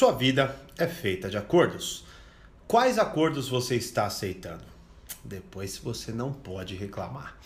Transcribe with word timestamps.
Sua 0.00 0.12
vida 0.12 0.56
é 0.78 0.86
feita 0.86 1.28
de 1.28 1.36
acordos. 1.36 2.06
Quais 2.66 2.98
acordos 2.98 3.50
você 3.50 3.74
está 3.74 4.06
aceitando? 4.06 4.64
Depois 5.22 5.76
você 5.76 6.10
não 6.10 6.32
pode 6.32 6.74
reclamar. 6.74 7.36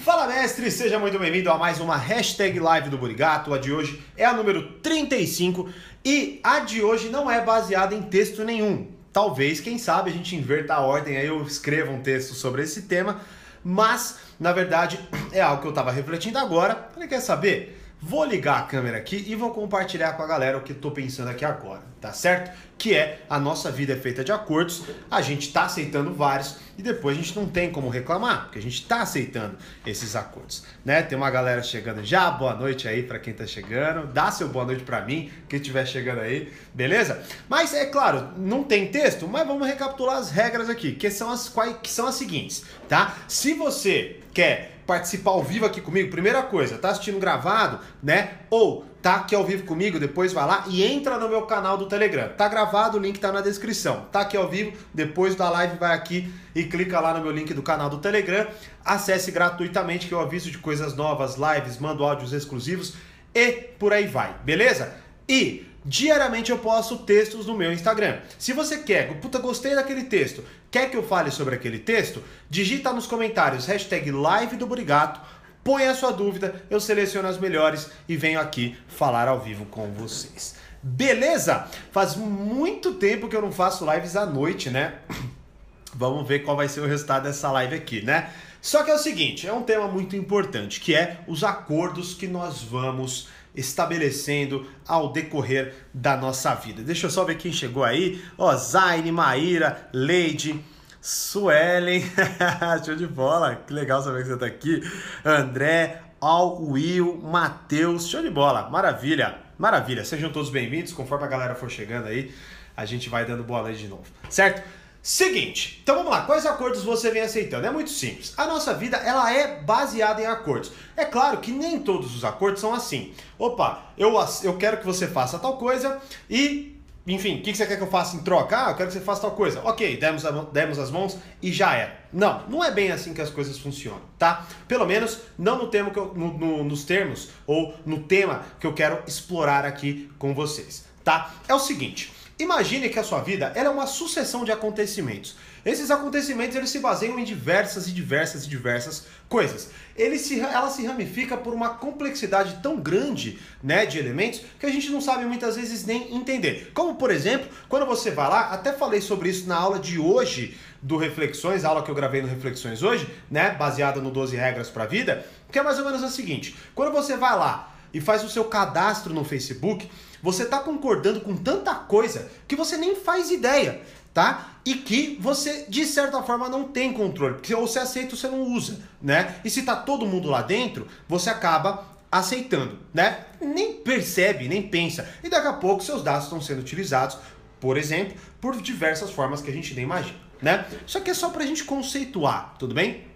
Fala 0.00 0.26
mestre, 0.26 0.70
seja 0.70 0.98
muito 0.98 1.18
bem-vindo 1.18 1.50
a 1.50 1.56
mais 1.56 1.80
uma 1.80 1.96
hashtag 1.96 2.60
live 2.60 2.90
do 2.90 2.98
Burigato. 2.98 3.54
A 3.54 3.56
de 3.56 3.72
hoje 3.72 4.04
é 4.14 4.26
a 4.26 4.34
número 4.34 4.72
35 4.80 5.70
e 6.04 6.38
a 6.44 6.58
de 6.58 6.82
hoje 6.82 7.08
não 7.08 7.30
é 7.30 7.42
baseada 7.42 7.94
em 7.94 8.02
texto 8.02 8.44
nenhum. 8.44 8.88
Talvez, 9.10 9.58
quem 9.60 9.78
sabe, 9.78 10.10
a 10.10 10.12
gente 10.12 10.36
inverta 10.36 10.74
a 10.74 10.80
ordem 10.82 11.16
aí 11.16 11.28
eu 11.28 11.42
escreva 11.44 11.90
um 11.90 12.02
texto 12.02 12.34
sobre 12.34 12.62
esse 12.62 12.82
tema, 12.82 13.22
mas 13.64 14.18
na 14.38 14.52
verdade 14.52 15.00
é 15.32 15.40
algo 15.40 15.62
que 15.62 15.68
eu 15.68 15.70
estava 15.70 15.90
refletindo 15.90 16.38
agora. 16.38 16.90
Falei, 16.92 17.08
quer 17.08 17.22
saber? 17.22 17.75
Vou 18.00 18.24
ligar 18.24 18.58
a 18.58 18.62
câmera 18.62 18.98
aqui 18.98 19.24
e 19.26 19.34
vou 19.34 19.50
compartilhar 19.50 20.12
com 20.12 20.22
a 20.22 20.26
galera 20.26 20.58
o 20.58 20.60
que 20.60 20.72
estou 20.72 20.90
pensando 20.90 21.28
aqui 21.28 21.46
agora, 21.46 21.80
tá 21.98 22.12
certo? 22.12 22.54
Que 22.76 22.94
é 22.94 23.22
a 23.28 23.38
nossa 23.38 23.70
vida 23.70 23.94
é 23.94 23.96
feita 23.96 24.22
de 24.22 24.30
acordos, 24.30 24.82
a 25.10 25.22
gente 25.22 25.48
está 25.48 25.64
aceitando 25.64 26.12
vários 26.12 26.56
e 26.76 26.82
depois 26.82 27.16
a 27.16 27.20
gente 27.22 27.34
não 27.34 27.46
tem 27.46 27.72
como 27.72 27.88
reclamar, 27.88 28.44
porque 28.44 28.58
a 28.58 28.62
gente 28.62 28.82
está 28.82 29.00
aceitando 29.00 29.56
esses 29.86 30.14
acordos, 30.14 30.62
né? 30.84 31.02
Tem 31.02 31.16
uma 31.16 31.30
galera 31.30 31.62
chegando 31.62 32.04
já, 32.04 32.30
boa 32.30 32.54
noite 32.54 32.86
aí 32.86 33.02
para 33.02 33.18
quem 33.18 33.32
está 33.32 33.46
chegando, 33.46 34.06
dá 34.08 34.30
seu 34.30 34.48
boa 34.48 34.66
noite 34.66 34.84
para 34.84 35.00
mim, 35.00 35.30
quem 35.48 35.58
estiver 35.58 35.86
chegando 35.86 36.20
aí, 36.20 36.52
beleza? 36.74 37.24
Mas 37.48 37.72
é 37.72 37.86
claro, 37.86 38.28
não 38.36 38.62
tem 38.62 38.88
texto, 38.88 39.26
mas 39.26 39.46
vamos 39.46 39.66
recapitular 39.66 40.18
as 40.18 40.30
regras 40.30 40.68
aqui, 40.68 40.92
que 40.92 41.10
são 41.10 41.30
as, 41.30 41.50
que 41.82 41.90
são 41.90 42.06
as 42.06 42.14
seguintes, 42.16 42.62
tá? 42.90 43.16
Se 43.26 43.54
você 43.54 44.20
quer 44.34 44.75
participar 44.86 45.32
ao 45.32 45.42
vivo 45.42 45.66
aqui 45.66 45.80
comigo, 45.80 46.10
primeira 46.10 46.42
coisa, 46.42 46.78
tá 46.78 46.90
assistindo 46.90 47.18
gravado, 47.18 47.80
né? 48.02 48.38
Ou 48.48 48.84
tá 49.02 49.16
aqui 49.16 49.34
ao 49.34 49.44
vivo 49.44 49.64
comigo, 49.64 49.98
depois 49.98 50.32
vai 50.32 50.46
lá 50.46 50.64
e 50.68 50.82
entra 50.82 51.18
no 51.18 51.28
meu 51.28 51.42
canal 51.42 51.76
do 51.76 51.86
Telegram. 51.86 52.28
Tá 52.36 52.48
gravado, 52.48 52.96
o 52.96 53.00
link 53.00 53.18
tá 53.18 53.32
na 53.32 53.40
descrição. 53.40 54.06
Tá 54.12 54.20
aqui 54.20 54.36
ao 54.36 54.48
vivo, 54.48 54.72
depois 54.94 55.34
da 55.34 55.50
live 55.50 55.76
vai 55.76 55.94
aqui 55.94 56.32
e 56.54 56.64
clica 56.64 57.00
lá 57.00 57.14
no 57.14 57.22
meu 57.22 57.32
link 57.32 57.52
do 57.52 57.62
canal 57.62 57.90
do 57.90 57.98
Telegram. 57.98 58.46
Acesse 58.84 59.30
gratuitamente 59.30 60.06
que 60.06 60.14
eu 60.14 60.20
aviso 60.20 60.50
de 60.50 60.58
coisas 60.58 60.94
novas, 60.94 61.36
lives, 61.36 61.78
mando 61.78 62.04
áudios 62.04 62.32
exclusivos 62.32 62.94
e 63.34 63.52
por 63.78 63.92
aí 63.92 64.06
vai, 64.06 64.34
beleza? 64.44 64.94
E 65.28 65.66
Diariamente 65.88 66.50
eu 66.50 66.58
posto 66.58 66.98
textos 66.98 67.46
no 67.46 67.56
meu 67.56 67.72
Instagram. 67.72 68.18
Se 68.40 68.52
você 68.52 68.78
quer, 68.78 69.20
puta, 69.20 69.38
gostei 69.38 69.72
daquele 69.72 70.02
texto, 70.02 70.42
quer 70.68 70.90
que 70.90 70.96
eu 70.96 71.02
fale 71.04 71.30
sobre 71.30 71.54
aquele 71.54 71.78
texto, 71.78 72.20
digita 72.50 72.92
nos 72.92 73.06
comentários 73.06 73.66
hashtag 73.66 74.10
live 74.10 74.56
do 74.56 74.66
Burigato, 74.66 75.20
põe 75.62 75.86
a 75.86 75.94
sua 75.94 76.10
dúvida, 76.10 76.60
eu 76.68 76.80
seleciono 76.80 77.28
as 77.28 77.38
melhores 77.38 77.88
e 78.08 78.16
venho 78.16 78.40
aqui 78.40 78.76
falar 78.88 79.28
ao 79.28 79.38
vivo 79.38 79.64
com 79.66 79.92
vocês. 79.92 80.56
Beleza? 80.82 81.68
Faz 81.92 82.16
muito 82.16 82.94
tempo 82.94 83.28
que 83.28 83.36
eu 83.36 83.42
não 83.42 83.52
faço 83.52 83.88
lives 83.88 84.16
à 84.16 84.26
noite, 84.26 84.70
né? 84.70 84.96
Vamos 85.94 86.26
ver 86.26 86.40
qual 86.40 86.56
vai 86.56 86.68
ser 86.68 86.80
o 86.80 86.86
resultado 86.86 87.22
dessa 87.22 87.50
live 87.52 87.76
aqui, 87.76 88.02
né? 88.02 88.28
Só 88.60 88.82
que 88.82 88.90
é 88.90 88.94
o 88.94 88.98
seguinte, 88.98 89.46
é 89.46 89.52
um 89.52 89.62
tema 89.62 89.86
muito 89.86 90.16
importante, 90.16 90.80
que 90.80 90.96
é 90.96 91.20
os 91.28 91.44
acordos 91.44 92.12
que 92.12 92.26
nós 92.26 92.60
vamos 92.60 93.28
estabelecendo 93.56 94.66
ao 94.86 95.12
decorrer 95.12 95.74
da 95.92 96.16
nossa 96.16 96.54
vida. 96.54 96.82
Deixa 96.82 97.06
eu 97.06 97.10
só 97.10 97.24
ver 97.24 97.36
quem 97.36 97.52
chegou 97.52 97.82
aí. 97.82 98.22
Ó, 98.36 98.54
Zaine, 98.54 99.10
Maíra, 99.10 99.88
Leide, 99.92 100.62
Suelen, 101.00 102.02
show 102.84 102.94
de 102.94 103.06
bola, 103.06 103.56
que 103.56 103.72
legal 103.72 104.02
saber 104.02 104.22
que 104.22 104.28
você 104.28 104.34
está 104.34 104.46
aqui. 104.46 104.82
André, 105.24 106.02
Al, 106.20 106.62
Will, 106.62 107.20
Matheus, 107.22 108.08
show 108.08 108.20
de 108.20 108.30
bola, 108.30 108.68
maravilha, 108.68 109.38
maravilha. 109.56 110.04
Sejam 110.04 110.30
todos 110.32 110.50
bem-vindos, 110.50 110.92
conforme 110.92 111.24
a 111.24 111.28
galera 111.28 111.54
for 111.54 111.70
chegando 111.70 112.08
aí, 112.08 112.34
a 112.76 112.84
gente 112.84 113.08
vai 113.08 113.24
dando 113.24 113.44
boa 113.44 113.62
noite 113.62 113.78
de 113.78 113.88
novo, 113.88 114.04
certo? 114.28 114.62
Seguinte, 115.06 115.78
então 115.84 115.94
vamos 115.94 116.10
lá, 116.10 116.22
quais 116.22 116.44
acordos 116.44 116.82
você 116.82 117.12
vem 117.12 117.22
aceitando? 117.22 117.64
É 117.64 117.70
muito 117.70 117.90
simples. 117.90 118.34
A 118.36 118.44
nossa 118.44 118.74
vida, 118.74 118.96
ela 118.96 119.32
é 119.32 119.60
baseada 119.60 120.20
em 120.20 120.26
acordos. 120.26 120.72
É 120.96 121.04
claro 121.04 121.38
que 121.38 121.52
nem 121.52 121.78
todos 121.78 122.16
os 122.16 122.24
acordos 122.24 122.60
são 122.60 122.74
assim. 122.74 123.14
Opa, 123.38 123.84
eu, 123.96 124.12
eu 124.42 124.56
quero 124.56 124.78
que 124.78 124.84
você 124.84 125.06
faça 125.06 125.38
tal 125.38 125.58
coisa 125.58 126.00
e, 126.28 126.76
enfim, 127.06 127.38
o 127.38 127.42
que 127.42 127.54
você 127.54 127.64
quer 127.64 127.76
que 127.76 127.84
eu 127.84 127.86
faça 127.86 128.16
em 128.16 128.24
troca? 128.24 128.66
Ah, 128.66 128.70
eu 128.72 128.74
quero 128.74 128.88
que 128.88 128.94
você 128.94 129.00
faça 129.00 129.20
tal 129.20 129.30
coisa. 129.30 129.60
Ok, 129.62 129.96
demos, 129.96 130.26
a, 130.26 130.32
demos 130.32 130.76
as 130.76 130.90
mãos 130.90 131.16
e 131.40 131.52
já 131.52 131.72
era. 131.74 131.96
Não, 132.12 132.42
não 132.48 132.64
é 132.64 132.72
bem 132.72 132.90
assim 132.90 133.14
que 133.14 133.22
as 133.22 133.30
coisas 133.30 133.56
funcionam, 133.56 134.02
tá? 134.18 134.44
Pelo 134.66 134.84
menos 134.86 135.20
não 135.38 135.56
no, 135.56 135.68
tema 135.68 135.90
que 135.90 136.00
eu, 136.00 136.12
no, 136.16 136.36
no, 136.36 136.64
nos 136.64 136.82
termos 136.82 137.28
ou 137.46 137.76
no 137.86 138.00
tema 138.00 138.42
que 138.58 138.66
eu 138.66 138.74
quero 138.74 139.04
explorar 139.06 139.64
aqui 139.64 140.10
com 140.18 140.34
vocês, 140.34 140.84
tá? 141.04 141.32
É 141.46 141.54
o 141.54 141.60
seguinte... 141.60 142.15
Imagine 142.38 142.90
que 142.90 142.98
a 142.98 143.04
sua 143.04 143.20
vida 143.20 143.50
é 143.54 143.66
uma 143.66 143.86
sucessão 143.86 144.44
de 144.44 144.52
acontecimentos. 144.52 145.36
Esses 145.64 145.90
acontecimentos 145.90 146.54
eles 146.54 146.68
se 146.68 146.78
baseiam 146.80 147.18
em 147.18 147.24
diversas 147.24 147.88
e 147.88 147.92
diversas 147.92 148.44
e 148.44 148.48
diversas 148.48 149.06
coisas. 149.26 149.70
Ele 149.96 150.18
se, 150.18 150.38
ela 150.38 150.68
se 150.68 150.84
ramifica 150.84 151.34
por 151.34 151.54
uma 151.54 151.70
complexidade 151.70 152.58
tão 152.62 152.76
grande 152.76 153.38
né, 153.62 153.86
de 153.86 153.98
elementos 153.98 154.42
que 154.60 154.66
a 154.66 154.70
gente 154.70 154.90
não 154.90 155.00
sabe 155.00 155.24
muitas 155.24 155.56
vezes 155.56 155.86
nem 155.86 156.14
entender. 156.14 156.72
Como, 156.74 156.96
por 156.96 157.10
exemplo, 157.10 157.48
quando 157.70 157.86
você 157.86 158.10
vai 158.10 158.28
lá, 158.28 158.50
até 158.50 158.70
falei 158.70 159.00
sobre 159.00 159.30
isso 159.30 159.48
na 159.48 159.56
aula 159.56 159.78
de 159.78 159.98
hoje 159.98 160.58
do 160.82 160.98
Reflexões, 160.98 161.64
a 161.64 161.70
aula 161.70 161.82
que 161.82 161.90
eu 161.90 161.94
gravei 161.94 162.20
no 162.20 162.28
Reflexões 162.28 162.82
hoje, 162.82 163.08
né, 163.30 163.52
baseada 163.52 163.98
no 163.98 164.10
12 164.10 164.36
Regras 164.36 164.68
para 164.68 164.84
a 164.84 164.86
Vida, 164.86 165.26
que 165.50 165.58
é 165.58 165.62
mais 165.62 165.78
ou 165.78 165.86
menos 165.86 166.02
o 166.02 166.10
seguinte: 166.10 166.54
quando 166.74 166.92
você 166.92 167.16
vai 167.16 167.34
lá 167.34 167.74
e 167.94 168.00
faz 168.00 168.22
o 168.22 168.28
seu 168.28 168.44
cadastro 168.44 169.14
no 169.14 169.24
Facebook, 169.24 169.90
você 170.26 170.42
está 170.42 170.58
concordando 170.58 171.20
com 171.20 171.36
tanta 171.36 171.72
coisa 171.72 172.28
que 172.48 172.56
você 172.56 172.76
nem 172.76 172.96
faz 172.96 173.30
ideia, 173.30 173.80
tá? 174.12 174.56
E 174.64 174.74
que 174.74 175.16
você, 175.20 175.66
de 175.68 175.86
certa 175.86 176.20
forma, 176.20 176.48
não 176.48 176.64
tem 176.64 176.92
controle. 176.92 177.34
Porque 177.34 177.54
ou 177.54 177.64
você 177.64 177.78
aceita 177.78 178.10
ou 178.14 178.16
você 178.16 178.26
não 178.26 178.42
usa, 178.42 178.80
né? 179.00 179.40
E 179.44 179.50
se 179.50 179.62
tá 179.62 179.76
todo 179.76 180.04
mundo 180.04 180.28
lá 180.28 180.42
dentro, 180.42 180.88
você 181.08 181.30
acaba 181.30 181.86
aceitando, 182.10 182.76
né? 182.92 183.24
Nem 183.40 183.74
percebe, 183.74 184.48
nem 184.48 184.62
pensa. 184.62 185.08
E 185.22 185.28
daqui 185.28 185.46
a 185.46 185.52
pouco 185.52 185.84
seus 185.84 186.02
dados 186.02 186.24
estão 186.24 186.40
sendo 186.40 186.58
utilizados, 186.58 187.18
por 187.60 187.76
exemplo, 187.76 188.16
por 188.40 188.60
diversas 188.60 189.12
formas 189.12 189.40
que 189.40 189.50
a 189.50 189.54
gente 189.54 189.74
nem 189.74 189.84
imagina, 189.84 190.18
né? 190.42 190.66
Isso 190.84 190.98
aqui 190.98 191.10
é 191.10 191.14
só 191.14 191.30
pra 191.30 191.46
gente 191.46 191.62
conceituar, 191.62 192.56
tudo 192.58 192.74
bem? 192.74 193.06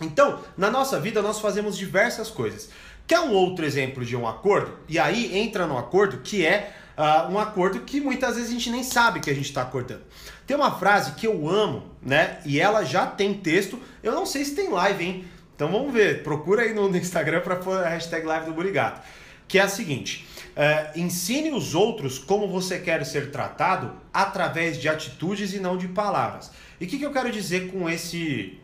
Então, 0.00 0.40
na 0.56 0.70
nossa 0.70 0.98
vida 0.98 1.20
nós 1.20 1.38
fazemos 1.38 1.76
diversas 1.76 2.30
coisas. 2.30 2.70
Quer 3.06 3.20
um 3.20 3.32
outro 3.32 3.64
exemplo 3.64 4.04
de 4.04 4.16
um 4.16 4.26
acordo? 4.26 4.76
E 4.88 4.98
aí 4.98 5.38
entra 5.38 5.66
no 5.66 5.78
acordo 5.78 6.18
que 6.18 6.44
é 6.44 6.74
uh, 6.96 7.30
um 7.30 7.38
acordo 7.38 7.80
que 7.80 8.00
muitas 8.00 8.34
vezes 8.34 8.50
a 8.50 8.52
gente 8.52 8.70
nem 8.70 8.82
sabe 8.82 9.20
que 9.20 9.30
a 9.30 9.34
gente 9.34 9.46
está 9.46 9.62
acordando. 9.62 10.02
Tem 10.46 10.56
uma 10.56 10.76
frase 10.76 11.12
que 11.12 11.26
eu 11.26 11.48
amo, 11.48 11.84
né? 12.02 12.38
E 12.44 12.60
ela 12.60 12.84
já 12.84 13.06
tem 13.06 13.34
texto. 13.34 13.78
Eu 14.02 14.12
não 14.12 14.26
sei 14.26 14.44
se 14.44 14.54
tem 14.54 14.70
live, 14.70 15.04
hein? 15.04 15.24
Então 15.54 15.70
vamos 15.70 15.92
ver. 15.92 16.22
Procura 16.22 16.62
aí 16.62 16.74
no 16.74 16.94
Instagram 16.96 17.40
para 17.40 17.56
pôr 17.56 17.78
a 17.78 17.88
hashtag 17.88 18.26
live 18.26 18.46
do 18.46 18.52
Burigato. 18.52 19.00
Que 19.46 19.60
é 19.60 19.62
a 19.62 19.68
seguinte: 19.68 20.26
uh, 20.56 20.98
ensine 20.98 21.52
os 21.52 21.76
outros 21.76 22.18
como 22.18 22.48
você 22.48 22.78
quer 22.78 23.04
ser 23.06 23.30
tratado 23.30 23.92
através 24.12 24.80
de 24.80 24.88
atitudes 24.88 25.54
e 25.54 25.60
não 25.60 25.76
de 25.76 25.86
palavras. 25.86 26.50
E 26.80 26.84
o 26.84 26.88
que, 26.88 26.98
que 26.98 27.06
eu 27.06 27.12
quero 27.12 27.30
dizer 27.30 27.70
com 27.70 27.88
esse 27.88 28.58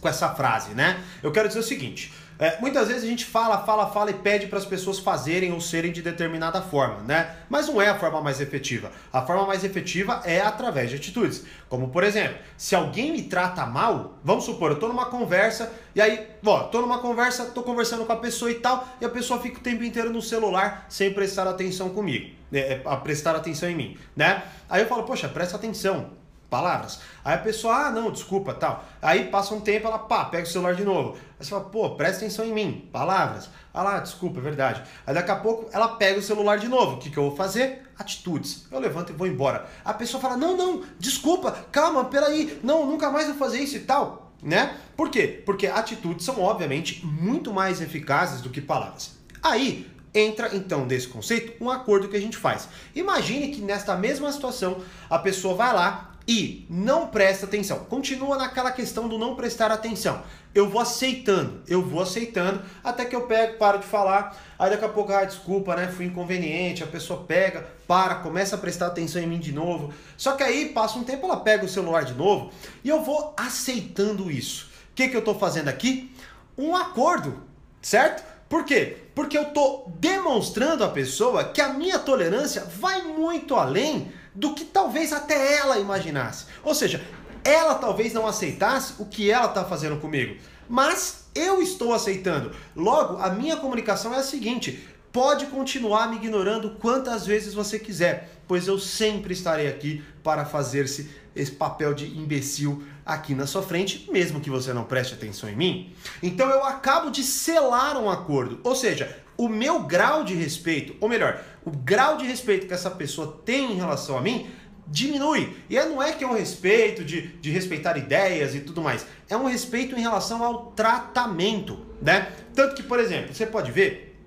com 0.00 0.08
essa 0.08 0.30
frase, 0.34 0.70
né? 0.70 1.02
Eu 1.22 1.30
quero 1.30 1.48
dizer 1.48 1.60
o 1.60 1.62
seguinte: 1.62 2.12
é, 2.40 2.58
muitas 2.58 2.88
vezes 2.88 3.04
a 3.04 3.06
gente 3.06 3.26
fala, 3.26 3.58
fala, 3.66 3.90
fala 3.90 4.10
e 4.10 4.14
pede 4.14 4.46
para 4.46 4.58
as 4.58 4.64
pessoas 4.64 4.98
fazerem 4.98 5.52
ou 5.52 5.60
serem 5.60 5.92
de 5.92 6.00
determinada 6.00 6.62
forma, 6.62 7.02
né? 7.02 7.36
Mas 7.50 7.68
não 7.68 7.82
é 7.82 7.88
a 7.88 7.98
forma 7.98 8.22
mais 8.22 8.40
efetiva. 8.40 8.90
A 9.12 9.20
forma 9.20 9.46
mais 9.46 9.62
efetiva 9.62 10.22
é 10.24 10.40
através 10.40 10.88
de 10.88 10.96
atitudes. 10.96 11.44
Como, 11.68 11.90
por 11.90 12.02
exemplo, 12.02 12.38
se 12.56 12.74
alguém 12.74 13.12
me 13.12 13.24
trata 13.24 13.66
mal, 13.66 14.18
vamos 14.24 14.44
supor, 14.44 14.70
eu 14.70 14.78
tô 14.78 14.88
numa 14.88 15.04
conversa 15.04 15.70
e 15.94 16.00
aí, 16.00 16.28
ó, 16.42 16.60
tô 16.60 16.80
numa 16.80 17.00
conversa, 17.00 17.44
tô 17.44 17.62
conversando 17.62 18.06
com 18.06 18.12
a 18.14 18.16
pessoa 18.16 18.50
e 18.50 18.54
tal, 18.54 18.88
e 19.02 19.04
a 19.04 19.10
pessoa 19.10 19.38
fica 19.38 19.58
o 19.58 19.62
tempo 19.62 19.84
inteiro 19.84 20.10
no 20.10 20.22
celular 20.22 20.86
sem 20.88 21.12
prestar 21.12 21.46
atenção 21.46 21.90
comigo, 21.90 22.34
é, 22.50 22.80
a 22.86 22.96
prestar 22.96 23.36
atenção 23.36 23.68
em 23.68 23.74
mim, 23.74 23.98
né? 24.16 24.44
Aí 24.68 24.80
eu 24.80 24.88
falo, 24.88 25.02
poxa, 25.02 25.28
presta 25.28 25.56
atenção, 25.56 26.10
palavras. 26.50 27.00
Aí 27.24 27.34
a 27.34 27.38
pessoa, 27.38 27.86
ah, 27.86 27.90
não, 27.90 28.10
desculpa, 28.10 28.52
tal. 28.52 28.84
Aí 29.00 29.28
passa 29.28 29.54
um 29.54 29.60
tempo, 29.60 29.86
ela, 29.86 29.98
pá, 29.98 30.24
pega 30.26 30.42
o 30.42 30.50
celular 30.50 30.74
de 30.74 30.84
novo. 30.84 31.16
Aí 31.38 31.44
você 31.44 31.50
fala, 31.50 31.64
pô, 31.64 31.90
presta 31.90 32.18
atenção 32.18 32.44
em 32.44 32.52
mim, 32.52 32.88
palavras. 32.92 33.48
Ah 33.72 33.84
lá, 33.84 34.00
desculpa, 34.00 34.40
é 34.40 34.42
verdade. 34.42 34.82
Aí 35.06 35.14
daqui 35.14 35.30
a 35.30 35.36
pouco 35.36 35.70
ela 35.72 35.88
pega 35.96 36.18
o 36.18 36.22
celular 36.22 36.58
de 36.58 36.66
novo. 36.68 36.96
O 36.96 36.98
que, 36.98 37.08
que 37.08 37.16
eu 37.16 37.28
vou 37.28 37.36
fazer? 37.36 37.82
Atitudes. 37.96 38.66
Eu 38.70 38.80
levanto 38.80 39.10
e 39.10 39.16
vou 39.16 39.28
embora. 39.28 39.66
A 39.84 39.94
pessoa 39.94 40.20
fala, 40.20 40.36
não, 40.36 40.56
não, 40.56 40.82
desculpa, 40.98 41.52
calma, 41.70 42.04
peraí, 42.06 42.58
não, 42.64 42.84
nunca 42.84 43.10
mais 43.10 43.28
vou 43.28 43.36
fazer 43.36 43.60
isso 43.60 43.76
e 43.76 43.80
tal. 43.80 44.32
Né? 44.42 44.76
Por 44.96 45.10
quê? 45.10 45.42
Porque 45.46 45.66
atitudes 45.66 46.24
são, 46.24 46.40
obviamente, 46.40 47.04
muito 47.06 47.52
mais 47.52 47.80
eficazes 47.80 48.40
do 48.40 48.50
que 48.50 48.60
palavras. 48.60 49.12
Aí, 49.42 49.86
entra 50.14 50.54
então 50.54 50.86
desse 50.86 51.08
conceito 51.08 51.62
um 51.62 51.70
acordo 51.70 52.08
que 52.08 52.16
a 52.16 52.20
gente 52.20 52.36
faz. 52.36 52.68
Imagine 52.94 53.48
que 53.48 53.60
nesta 53.60 53.96
mesma 53.96 54.32
situação 54.32 54.82
a 55.08 55.18
pessoa 55.18 55.54
vai 55.54 55.72
lá 55.72 56.09
e 56.26 56.66
não 56.68 57.08
presta 57.08 57.46
atenção, 57.46 57.80
continua 57.86 58.36
naquela 58.36 58.70
questão 58.70 59.08
do 59.08 59.18
não 59.18 59.34
prestar 59.34 59.70
atenção. 59.70 60.22
Eu 60.54 60.68
vou 60.68 60.80
aceitando, 60.80 61.62
eu 61.66 61.82
vou 61.82 62.02
aceitando, 62.02 62.62
até 62.82 63.04
que 63.04 63.14
eu 63.14 63.22
pego, 63.22 63.56
paro 63.56 63.78
de 63.78 63.86
falar, 63.86 64.36
aí 64.58 64.70
daqui 64.70 64.84
a 64.84 64.88
pouco, 64.88 65.12
ah, 65.12 65.24
desculpa, 65.24 65.76
né? 65.76 65.88
Fui 65.88 66.06
inconveniente, 66.06 66.82
a 66.82 66.86
pessoa 66.86 67.24
pega, 67.24 67.66
para, 67.86 68.16
começa 68.16 68.56
a 68.56 68.58
prestar 68.58 68.88
atenção 68.88 69.22
em 69.22 69.26
mim 69.26 69.38
de 69.38 69.52
novo. 69.52 69.92
Só 70.16 70.32
que 70.32 70.42
aí 70.42 70.70
passa 70.70 70.98
um 70.98 71.04
tempo, 71.04 71.26
ela 71.26 71.38
pega 71.38 71.64
o 71.64 71.68
celular 71.68 72.04
de 72.04 72.14
novo 72.14 72.50
e 72.82 72.88
eu 72.88 73.02
vou 73.02 73.34
aceitando 73.36 74.30
isso. 74.30 74.70
O 74.90 74.94
que, 74.94 75.08
que 75.08 75.16
eu 75.16 75.22
tô 75.22 75.34
fazendo 75.34 75.68
aqui? 75.68 76.12
Um 76.58 76.74
acordo, 76.76 77.42
certo? 77.80 78.24
Por 78.48 78.64
quê? 78.64 78.96
Porque 79.14 79.38
eu 79.38 79.46
tô 79.46 79.84
demonstrando 80.00 80.82
à 80.82 80.88
pessoa 80.88 81.44
que 81.44 81.60
a 81.60 81.72
minha 81.72 82.00
tolerância 82.00 82.64
vai 82.64 83.02
muito 83.02 83.54
além 83.54 84.12
do 84.34 84.54
que 84.54 84.64
talvez 84.64 85.12
até 85.12 85.56
ela 85.56 85.78
imaginasse. 85.78 86.46
Ou 86.62 86.74
seja, 86.74 87.02
ela 87.44 87.74
talvez 87.74 88.12
não 88.12 88.26
aceitasse 88.26 88.94
o 88.98 89.06
que 89.06 89.30
ela 89.30 89.46
está 89.46 89.64
fazendo 89.64 89.98
comigo, 89.98 90.36
mas 90.68 91.24
eu 91.34 91.62
estou 91.62 91.92
aceitando. 91.92 92.52
Logo, 92.74 93.18
a 93.18 93.30
minha 93.30 93.56
comunicação 93.56 94.14
é 94.14 94.18
a 94.18 94.22
seguinte: 94.22 94.86
pode 95.12 95.46
continuar 95.46 96.08
me 96.08 96.16
ignorando 96.16 96.76
quantas 96.80 97.26
vezes 97.26 97.54
você 97.54 97.78
quiser, 97.78 98.30
pois 98.46 98.66
eu 98.66 98.78
sempre 98.78 99.32
estarei 99.32 99.68
aqui 99.68 100.04
para 100.22 100.44
fazer-se 100.44 101.10
esse 101.34 101.52
papel 101.52 101.94
de 101.94 102.06
imbecil 102.06 102.82
aqui 103.06 103.34
na 103.34 103.46
sua 103.46 103.62
frente, 103.62 104.08
mesmo 104.10 104.40
que 104.40 104.50
você 104.50 104.72
não 104.72 104.84
preste 104.84 105.14
atenção 105.14 105.48
em 105.48 105.56
mim. 105.56 105.94
Então 106.22 106.48
eu 106.50 106.64
acabo 106.64 107.10
de 107.10 107.22
selar 107.22 107.96
um 107.96 108.10
acordo, 108.10 108.60
ou 108.62 108.74
seja, 108.74 109.16
o 109.36 109.48
meu 109.48 109.84
grau 109.84 110.22
de 110.22 110.34
respeito, 110.34 110.94
ou 111.00 111.08
melhor, 111.08 111.42
o 111.64 111.70
grau 111.70 112.16
de 112.16 112.24
respeito 112.24 112.66
que 112.66 112.74
essa 112.74 112.90
pessoa 112.90 113.40
tem 113.44 113.72
em 113.72 113.76
relação 113.76 114.16
a 114.16 114.20
mim 114.20 114.50
diminui. 114.90 115.56
E 115.68 115.80
não 115.84 116.02
é 116.02 116.12
que 116.12 116.24
é 116.24 116.26
um 116.26 116.34
respeito 116.34 117.04
de, 117.04 117.28
de 117.28 117.50
respeitar 117.50 117.96
ideias 117.96 118.54
e 118.54 118.60
tudo 118.60 118.82
mais. 118.82 119.06
É 119.28 119.36
um 119.36 119.46
respeito 119.46 119.96
em 119.96 120.00
relação 120.00 120.44
ao 120.44 120.72
tratamento, 120.72 121.78
né? 122.02 122.32
Tanto 122.54 122.74
que, 122.74 122.82
por 122.82 122.98
exemplo, 122.98 123.32
você 123.32 123.46
pode 123.46 123.70
ver 123.70 124.18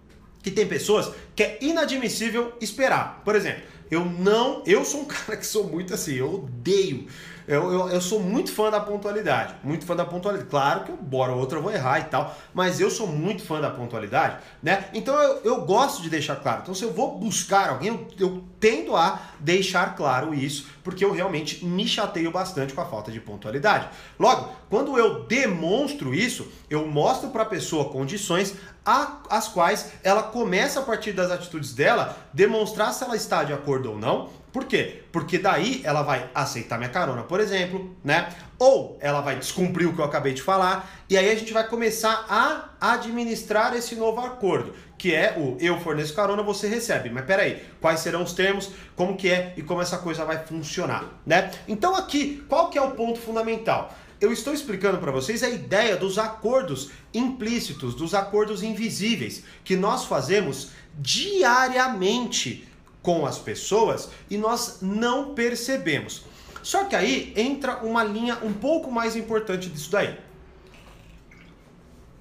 que 0.41 0.51
tem 0.51 0.65
pessoas 0.65 1.11
que 1.35 1.43
é 1.43 1.57
inadmissível 1.61 2.53
esperar. 2.61 3.21
Por 3.25 3.35
exemplo, 3.35 3.63
eu 3.91 4.05
não. 4.05 4.63
Eu 4.65 4.85
sou 4.85 5.01
um 5.01 5.05
cara 5.05 5.37
que 5.37 5.45
sou 5.45 5.67
muito 5.67 5.93
assim, 5.93 6.13
eu 6.13 6.33
odeio 6.35 7.07
eu, 7.47 7.71
eu, 7.71 7.89
eu, 7.89 8.01
sou 8.01 8.19
muito 8.19 8.51
fã 8.51 8.69
da 8.69 8.79
pontualidade. 8.79 9.55
Muito 9.63 9.85
fã 9.85 9.95
da 9.95 10.05
pontualidade. 10.05 10.49
Claro 10.49 10.83
que, 10.83 10.91
bora 10.91 11.33
outra, 11.33 11.57
eu 11.57 11.61
vou 11.61 11.71
errar 11.71 11.99
e 11.99 12.05
tal. 12.05 12.35
Mas 12.53 12.79
eu 12.79 12.89
sou 12.89 13.07
muito 13.07 13.43
fã 13.43 13.59
da 13.59 13.69
pontualidade, 13.69 14.37
né? 14.61 14.85
Então 14.93 15.15
eu, 15.21 15.41
eu 15.43 15.61
gosto 15.65 16.01
de 16.01 16.09
deixar 16.09 16.35
claro. 16.37 16.61
Então, 16.63 16.73
se 16.73 16.83
eu 16.83 16.93
vou 16.93 17.17
buscar 17.17 17.69
alguém, 17.69 17.89
eu, 17.89 18.07
eu 18.19 18.43
tendo 18.59 18.95
a 18.95 19.19
deixar 19.39 19.95
claro 19.95 20.33
isso, 20.33 20.67
porque 20.83 21.03
eu 21.03 21.11
realmente 21.11 21.65
me 21.65 21.87
chateio 21.87 22.31
bastante 22.31 22.73
com 22.73 22.81
a 22.81 22.85
falta 22.85 23.11
de 23.11 23.19
pontualidade. 23.19 23.89
Logo, 24.19 24.49
quando 24.69 24.97
eu 24.97 25.25
demonstro 25.25 26.13
isso, 26.13 26.47
eu 26.69 26.87
mostro 26.87 27.29
para 27.29 27.43
a 27.43 27.45
pessoa 27.45 27.89
condições 27.89 28.55
a, 28.85 29.19
as 29.29 29.47
quais 29.47 29.91
ela 30.03 30.23
começa 30.23 30.79
a 30.79 30.83
partir 30.83 31.13
das 31.13 31.31
atitudes 31.31 31.73
dela 31.73 32.17
demonstrar 32.33 32.93
se 32.93 33.03
ela 33.03 33.15
está 33.15 33.43
de 33.43 33.53
acordo 33.53 33.91
ou 33.91 33.97
não 33.97 34.42
por 34.53 34.65
quê? 34.65 35.01
Porque 35.11 35.39
daí 35.39 35.81
ela 35.83 36.03
vai 36.03 36.29
aceitar 36.35 36.77
minha 36.77 36.91
carona, 36.91 37.23
por 37.23 37.39
exemplo, 37.39 37.97
né? 38.03 38.29
Ou 38.59 38.99
ela 39.01 39.19
vai 39.19 39.35
descumprir 39.35 39.89
o 39.89 39.95
que 39.95 39.99
eu 39.99 40.05
acabei 40.05 40.31
de 40.31 40.43
falar, 40.43 41.03
e 41.09 41.17
aí 41.17 41.31
a 41.31 41.35
gente 41.35 41.51
vai 41.51 41.67
começar 41.67 42.27
a 42.29 42.69
administrar 42.79 43.75
esse 43.75 43.95
novo 43.95 44.21
acordo, 44.21 44.75
que 44.95 45.11
é 45.11 45.35
o 45.39 45.57
eu 45.59 45.79
forneço 45.79 46.13
carona, 46.13 46.43
você 46.43 46.67
recebe. 46.67 47.09
Mas 47.09 47.25
peraí, 47.25 47.63
quais 47.81 48.01
serão 48.01 48.21
os 48.21 48.33
termos, 48.33 48.69
como 48.95 49.17
que 49.17 49.27
é 49.27 49.55
e 49.57 49.63
como 49.63 49.81
essa 49.81 49.97
coisa 49.97 50.23
vai 50.23 50.37
funcionar, 50.45 51.19
né? 51.25 51.49
Então 51.67 51.95
aqui, 51.95 52.45
qual 52.47 52.69
que 52.69 52.77
é 52.77 52.81
o 52.81 52.91
ponto 52.91 53.19
fundamental? 53.19 53.91
Eu 54.21 54.31
estou 54.31 54.53
explicando 54.53 54.99
para 54.99 55.11
vocês 55.11 55.41
a 55.41 55.49
ideia 55.49 55.97
dos 55.97 56.19
acordos 56.19 56.91
implícitos, 57.11 57.95
dos 57.95 58.13
acordos 58.13 58.61
invisíveis, 58.61 59.43
que 59.63 59.75
nós 59.75 60.05
fazemos 60.05 60.69
diariamente 60.99 62.71
com 63.03 63.25
as 63.25 63.37
pessoas 63.37 64.09
e 64.29 64.37
nós 64.37 64.79
não 64.81 65.35
percebemos. 65.35 66.23
Só 66.63 66.85
que 66.85 66.95
aí 66.95 67.33
entra 67.35 67.77
uma 67.83 68.03
linha 68.03 68.39
um 68.41 68.53
pouco 68.53 68.89
mais 68.89 69.15
importante 69.15 69.69
disso 69.69 69.91
daí. 69.91 70.17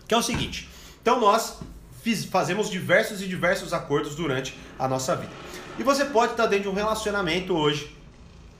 Que 0.06 0.12
é 0.12 0.18
o 0.18 0.22
seguinte: 0.22 0.68
então 1.00 1.18
nós 1.20 1.60
fiz, 2.02 2.24
fazemos 2.24 2.68
diversos 2.68 3.22
e 3.22 3.28
diversos 3.28 3.72
acordos 3.72 4.16
durante 4.16 4.58
a 4.78 4.88
nossa 4.88 5.14
vida. 5.16 5.32
E 5.78 5.82
você 5.82 6.04
pode 6.04 6.32
estar 6.32 6.46
dentro 6.46 6.64
de 6.64 6.68
um 6.68 6.74
relacionamento 6.74 7.54
hoje. 7.54 7.96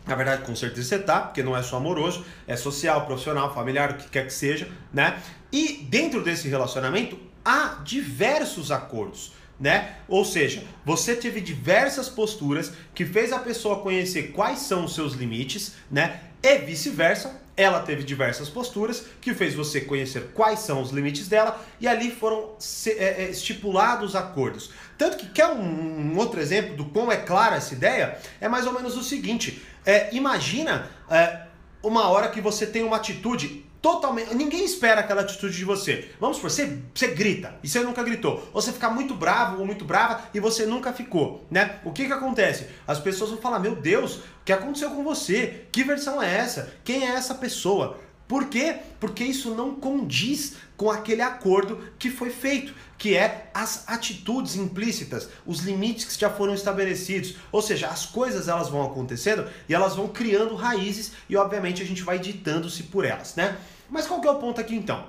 Na 0.07 0.15
verdade, 0.15 0.43
com 0.43 0.57
certeza 0.57 0.89
você 0.89 0.97
está, 0.97 1.21
porque 1.21 1.43
não 1.43 1.57
é 1.57 1.63
só 1.63 1.77
amoroso, 1.77 2.25
é 2.47 2.57
social, 2.57 3.07
profissional, 3.07 3.55
familiar, 3.55 3.93
o 3.93 3.95
que 3.95 4.09
quer 4.09 4.27
que 4.27 4.33
seja, 4.33 4.69
né? 4.93 5.21
E 5.53 5.87
dentro 5.89 6.23
desse 6.23 6.49
relacionamento 6.49 7.19
há 7.45 7.81
diversos 7.85 8.73
acordos 8.73 9.33
né? 9.59 9.97
Ou 10.09 10.25
seja, 10.25 10.65
você 10.85 11.15
teve 11.15 11.41
diversas 11.41 12.09
posturas 12.09 12.73
que 12.95 13.05
fez 13.05 13.33
a 13.33 13.39
pessoa 13.39 13.81
conhecer 13.81 14.33
quais 14.33 14.61
são 14.61 14.85
os 14.85 14.95
seus 14.95 15.15
limites, 15.15 15.75
né? 15.91 16.21
E 16.43 16.59
vice-versa, 16.59 17.41
ela 17.57 17.81
teve 17.81 18.03
diversas 18.03 18.49
posturas 18.49 19.05
que 19.21 19.35
fez 19.35 19.55
você 19.55 19.81
conhecer 19.81 20.31
quais 20.35 20.61
são 20.61 20.81
os 20.81 20.91
limites 20.91 21.29
dela 21.29 21.63
e 21.79 21.87
ali 21.87 22.11
foram 22.11 22.57
é, 22.87 23.25
é, 23.25 23.31
estipulados 23.31 24.17
acordos. 24.17 24.71
Tanto 24.97 25.17
que 25.17 25.29
quer 25.29 25.49
um, 25.49 26.17
outro 26.17 26.41
exemplo 26.41 26.75
do 26.77 26.87
quão 26.87 27.13
é 27.13 27.17
clara 27.17 27.57
essa 27.57 27.75
ideia? 27.75 28.19
É 28.41 28.49
mais 28.49 28.67
ou 28.67 28.73
menos 28.73 28.97
o 28.97 29.03
seguinte: 29.03 29.63
é, 29.85 30.15
imagina 30.15 30.91
é, 31.11 31.43
uma 31.83 32.09
hora 32.09 32.29
que 32.29 32.41
você 32.41 32.67
tem 32.67 32.83
uma 32.83 32.97
atitude 32.97 33.67
totalmente. 33.83 34.33
Ninguém 34.35 34.65
espera 34.65 35.01
aquela 35.01 35.23
atitude 35.23 35.57
de 35.57 35.65
você. 35.65 36.09
Vamos 36.21 36.37
supor, 36.37 36.51
você, 36.51 36.79
você 36.95 37.09
grita 37.09 37.57
e 37.63 37.69
você 37.69 37.81
nunca 37.81 38.03
gritou. 38.03 38.49
Ou 38.55 38.63
você 38.63 38.73
fica 38.73 38.89
muito 38.89 39.15
bravo 39.15 39.59
ou 39.59 39.67
muito 39.67 39.85
brava 39.85 40.23
e 40.33 40.39
você 40.39 40.65
nunca 40.65 40.93
ficou, 40.93 41.45
né? 41.51 41.81
O 41.85 41.93
que 41.93 42.07
que 42.07 42.13
acontece? 42.13 42.69
As 42.87 43.01
pessoas 43.01 43.31
vão 43.31 43.41
falar: 43.41 43.59
Meu 43.59 43.75
Deus, 43.75 44.17
o 44.17 44.45
que 44.45 44.53
aconteceu 44.53 44.91
com 44.91 45.03
você? 45.03 45.67
Que 45.73 45.83
versão 45.83 46.23
é 46.23 46.33
essa? 46.33 46.73
Quem 46.85 47.07
é 47.07 47.11
essa 47.11 47.35
pessoa? 47.35 47.99
Por 48.33 48.47
quê? 48.47 48.79
Porque 48.99 49.23
isso 49.23 49.55
não 49.55 49.75
condiz 49.75 50.55
com 50.75 50.91
aquele 50.91 51.21
acordo 51.21 51.79
que 51.99 52.11
foi 52.11 52.31
feito, 52.31 52.73
que 52.97 53.15
é 53.15 53.51
as 53.53 53.87
atitudes 53.87 54.57
implícitas, 54.57 55.29
os 55.45 55.59
limites 55.59 56.07
que 56.07 56.19
já 56.19 56.31
foram 56.31 56.55
estabelecidos. 56.55 57.35
Ou 57.53 57.61
seja, 57.61 57.89
as 57.89 58.07
coisas 58.07 58.49
elas 58.49 58.71
vão 58.71 58.87
acontecendo 58.87 59.47
e 59.69 59.75
elas 59.75 59.97
vão 59.97 60.09
criando 60.09 60.55
raízes 60.55 61.13
e 61.29 61.37
obviamente 61.37 61.83
a 61.83 61.85
gente 61.85 62.03
vai 62.03 62.19
ditando-se 62.19 62.85
por 62.85 63.05
elas, 63.05 63.35
né? 63.35 63.59
Mas 63.91 64.07
qual 64.07 64.19
que 64.19 64.27
é 64.27 64.31
o 64.31 64.37
ponto 64.37 64.59
aqui 64.59 64.75
então? 64.75 65.05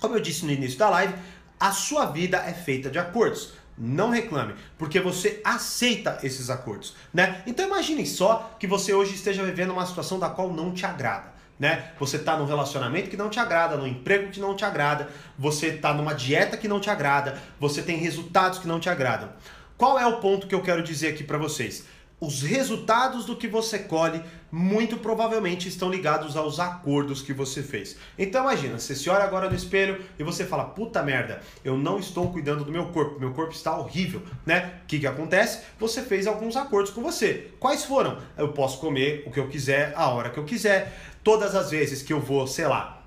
Como 0.00 0.14
eu 0.14 0.20
disse 0.20 0.44
no 0.44 0.52
início 0.52 0.78
da 0.78 0.88
live, 0.88 1.14
a 1.58 1.72
sua 1.72 2.06
vida 2.06 2.36
é 2.46 2.52
feita 2.52 2.88
de 2.88 2.98
acordos. 3.00 3.54
Não 3.76 4.10
reclame, 4.10 4.54
porque 4.78 5.00
você 5.00 5.40
aceita 5.42 6.20
esses 6.22 6.48
acordos, 6.48 6.94
né? 7.12 7.42
Então 7.44 7.66
imagine 7.66 8.06
só 8.06 8.54
que 8.56 8.68
você 8.68 8.94
hoje 8.94 9.16
esteja 9.16 9.42
vivendo 9.42 9.72
uma 9.72 9.84
situação 9.84 10.16
da 10.16 10.30
qual 10.30 10.52
não 10.52 10.72
te 10.72 10.86
agrada. 10.86 11.32
Né? 11.62 11.92
Você 12.00 12.16
está 12.16 12.36
num 12.36 12.44
relacionamento 12.44 13.08
que 13.08 13.16
não 13.16 13.30
te 13.30 13.38
agrada, 13.38 13.76
num 13.76 13.86
emprego 13.86 14.32
que 14.32 14.40
não 14.40 14.56
te 14.56 14.64
agrada, 14.64 15.08
você 15.38 15.68
está 15.68 15.94
numa 15.94 16.12
dieta 16.12 16.56
que 16.56 16.66
não 16.66 16.80
te 16.80 16.90
agrada, 16.90 17.38
você 17.60 17.80
tem 17.80 17.98
resultados 17.98 18.58
que 18.58 18.66
não 18.66 18.80
te 18.80 18.90
agradam. 18.90 19.28
Qual 19.78 19.96
é 19.96 20.04
o 20.04 20.18
ponto 20.18 20.48
que 20.48 20.56
eu 20.56 20.60
quero 20.60 20.82
dizer 20.82 21.10
aqui 21.10 21.22
para 21.22 21.38
vocês? 21.38 21.86
Os 22.22 22.40
resultados 22.40 23.24
do 23.24 23.34
que 23.34 23.48
você 23.48 23.80
colhe 23.80 24.22
muito 24.48 24.96
provavelmente 24.98 25.68
estão 25.68 25.90
ligados 25.90 26.36
aos 26.36 26.60
acordos 26.60 27.20
que 27.20 27.32
você 27.32 27.64
fez. 27.64 27.96
Então 28.16 28.42
imagina, 28.42 28.78
você 28.78 28.94
se 28.94 29.10
olha 29.10 29.24
agora 29.24 29.50
no 29.50 29.56
espelho 29.56 30.00
e 30.16 30.22
você 30.22 30.46
fala, 30.46 30.66
puta 30.66 31.02
merda, 31.02 31.42
eu 31.64 31.76
não 31.76 31.98
estou 31.98 32.30
cuidando 32.30 32.64
do 32.64 32.70
meu 32.70 32.86
corpo, 32.86 33.18
meu 33.18 33.32
corpo 33.32 33.52
está 33.52 33.76
horrível, 33.76 34.22
né? 34.46 34.74
O 34.84 34.86
que, 34.86 35.00
que 35.00 35.06
acontece? 35.06 35.64
Você 35.80 36.00
fez 36.00 36.28
alguns 36.28 36.56
acordos 36.56 36.92
com 36.92 37.02
você. 37.02 37.50
Quais 37.58 37.84
foram? 37.84 38.18
Eu 38.38 38.52
posso 38.52 38.78
comer 38.78 39.24
o 39.26 39.32
que 39.32 39.40
eu 39.40 39.48
quiser, 39.48 39.92
a 39.96 40.06
hora 40.08 40.30
que 40.30 40.38
eu 40.38 40.44
quiser, 40.44 40.96
todas 41.24 41.56
as 41.56 41.72
vezes 41.72 42.02
que 42.02 42.12
eu 42.12 42.20
vou, 42.20 42.46
sei 42.46 42.68
lá, 42.68 43.02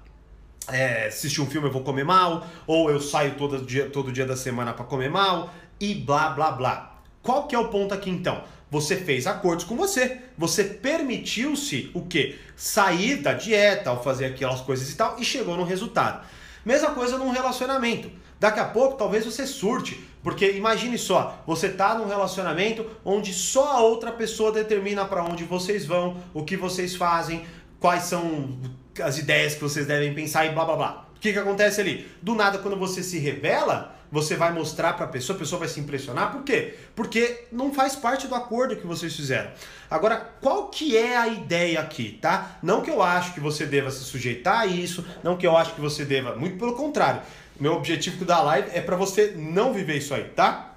é, 0.67 1.07
assistir 1.07 1.39
um 1.39 1.45
filme 1.45 1.69
eu 1.69 1.71
vou 1.71 1.83
comer 1.83 2.03
mal, 2.03 2.45
ou 2.67 2.91
eu 2.91 2.99
saio 2.99 3.35
todo 3.35 3.65
dia, 3.65 3.89
todo 3.89 4.11
dia 4.11 4.25
da 4.25 4.35
semana 4.35 4.73
para 4.73 4.83
comer 4.83 5.09
mal, 5.09 5.53
e 5.79 5.95
blá 5.95 6.31
blá 6.31 6.51
blá. 6.51 6.95
Qual 7.21 7.47
que 7.47 7.55
é 7.55 7.59
o 7.59 7.69
ponto 7.69 7.93
aqui 7.93 8.09
então? 8.09 8.43
Você 8.69 8.95
fez 8.95 9.27
acordos 9.27 9.65
com 9.65 9.75
você. 9.75 10.19
Você 10.37 10.63
permitiu-se 10.63 11.91
o 11.93 12.01
quê? 12.01 12.35
Sair 12.55 13.17
da 13.17 13.33
dieta 13.33 13.89
ao 13.89 14.03
fazer 14.03 14.25
aquelas 14.25 14.61
coisas 14.61 14.89
e 14.89 14.95
tal 14.95 15.17
e 15.19 15.25
chegou 15.25 15.55
no 15.55 15.63
resultado. 15.63 16.25
Mesma 16.65 16.91
coisa 16.91 17.17
num 17.17 17.29
relacionamento. 17.29 18.09
Daqui 18.39 18.59
a 18.59 18.65
pouco 18.65 18.97
talvez 18.97 19.23
você 19.23 19.47
surte, 19.47 20.03
porque 20.21 20.51
imagine 20.51 20.97
só, 20.97 21.41
você 21.47 21.69
tá 21.69 21.95
num 21.95 22.07
relacionamento 22.07 22.85
onde 23.05 23.33
só 23.33 23.77
a 23.77 23.79
outra 23.81 24.11
pessoa 24.11 24.51
determina 24.51 25.05
para 25.05 25.23
onde 25.23 25.45
vocês 25.45 25.85
vão, 25.85 26.17
o 26.33 26.43
que 26.43 26.57
vocês 26.57 26.95
fazem, 26.95 27.45
quais 27.79 28.03
são 28.03 28.59
as 29.01 29.17
ideias 29.17 29.55
que 29.55 29.61
vocês 29.61 29.85
devem 29.85 30.13
pensar 30.13 30.45
e 30.45 30.51
blá 30.51 30.65
blá 30.65 30.75
blá. 30.75 31.07
O 31.15 31.19
que, 31.19 31.31
que 31.31 31.39
acontece 31.39 31.79
ali? 31.79 32.07
Do 32.21 32.35
nada, 32.35 32.57
quando 32.57 32.77
você 32.77 33.01
se 33.01 33.17
revela, 33.19 33.95
você 34.15 34.37
vai 34.37 34.49
mostrar 34.49 34.93
para 34.93 35.03
a 35.05 35.09
pessoa, 35.09 35.35
a 35.35 35.39
pessoa 35.39 35.59
vai 35.59 35.67
se 35.67 35.77
impressionar. 35.77 36.31
Por 36.31 36.43
quê? 36.43 36.73
Porque 36.95 37.47
não 37.51 37.73
faz 37.73 37.97
parte 37.97 38.27
do 38.27 38.33
acordo 38.33 38.77
que 38.77 38.87
vocês 38.87 39.13
fizeram. 39.13 39.51
Agora, 39.91 40.15
qual 40.39 40.69
que 40.69 40.95
é 40.95 41.17
a 41.17 41.27
ideia 41.27 41.81
aqui, 41.81 42.17
tá? 42.21 42.57
Não 42.63 42.81
que 42.81 42.89
eu 42.89 43.03
acho 43.03 43.33
que 43.33 43.41
você 43.41 43.65
deva 43.65 43.91
se 43.91 44.05
sujeitar 44.05 44.61
a 44.61 44.65
isso, 44.65 45.05
não 45.21 45.35
que 45.35 45.45
eu 45.45 45.57
acho 45.57 45.75
que 45.75 45.81
você 45.81 46.05
deva, 46.05 46.33
muito 46.33 46.57
pelo 46.57 46.77
contrário. 46.77 47.21
Meu 47.59 47.73
objetivo 47.73 48.23
da 48.23 48.41
live 48.41 48.69
é 48.73 48.79
para 48.79 48.95
você 48.95 49.33
não 49.35 49.73
viver 49.73 49.97
isso 49.97 50.13
aí, 50.13 50.23
tá? 50.29 50.75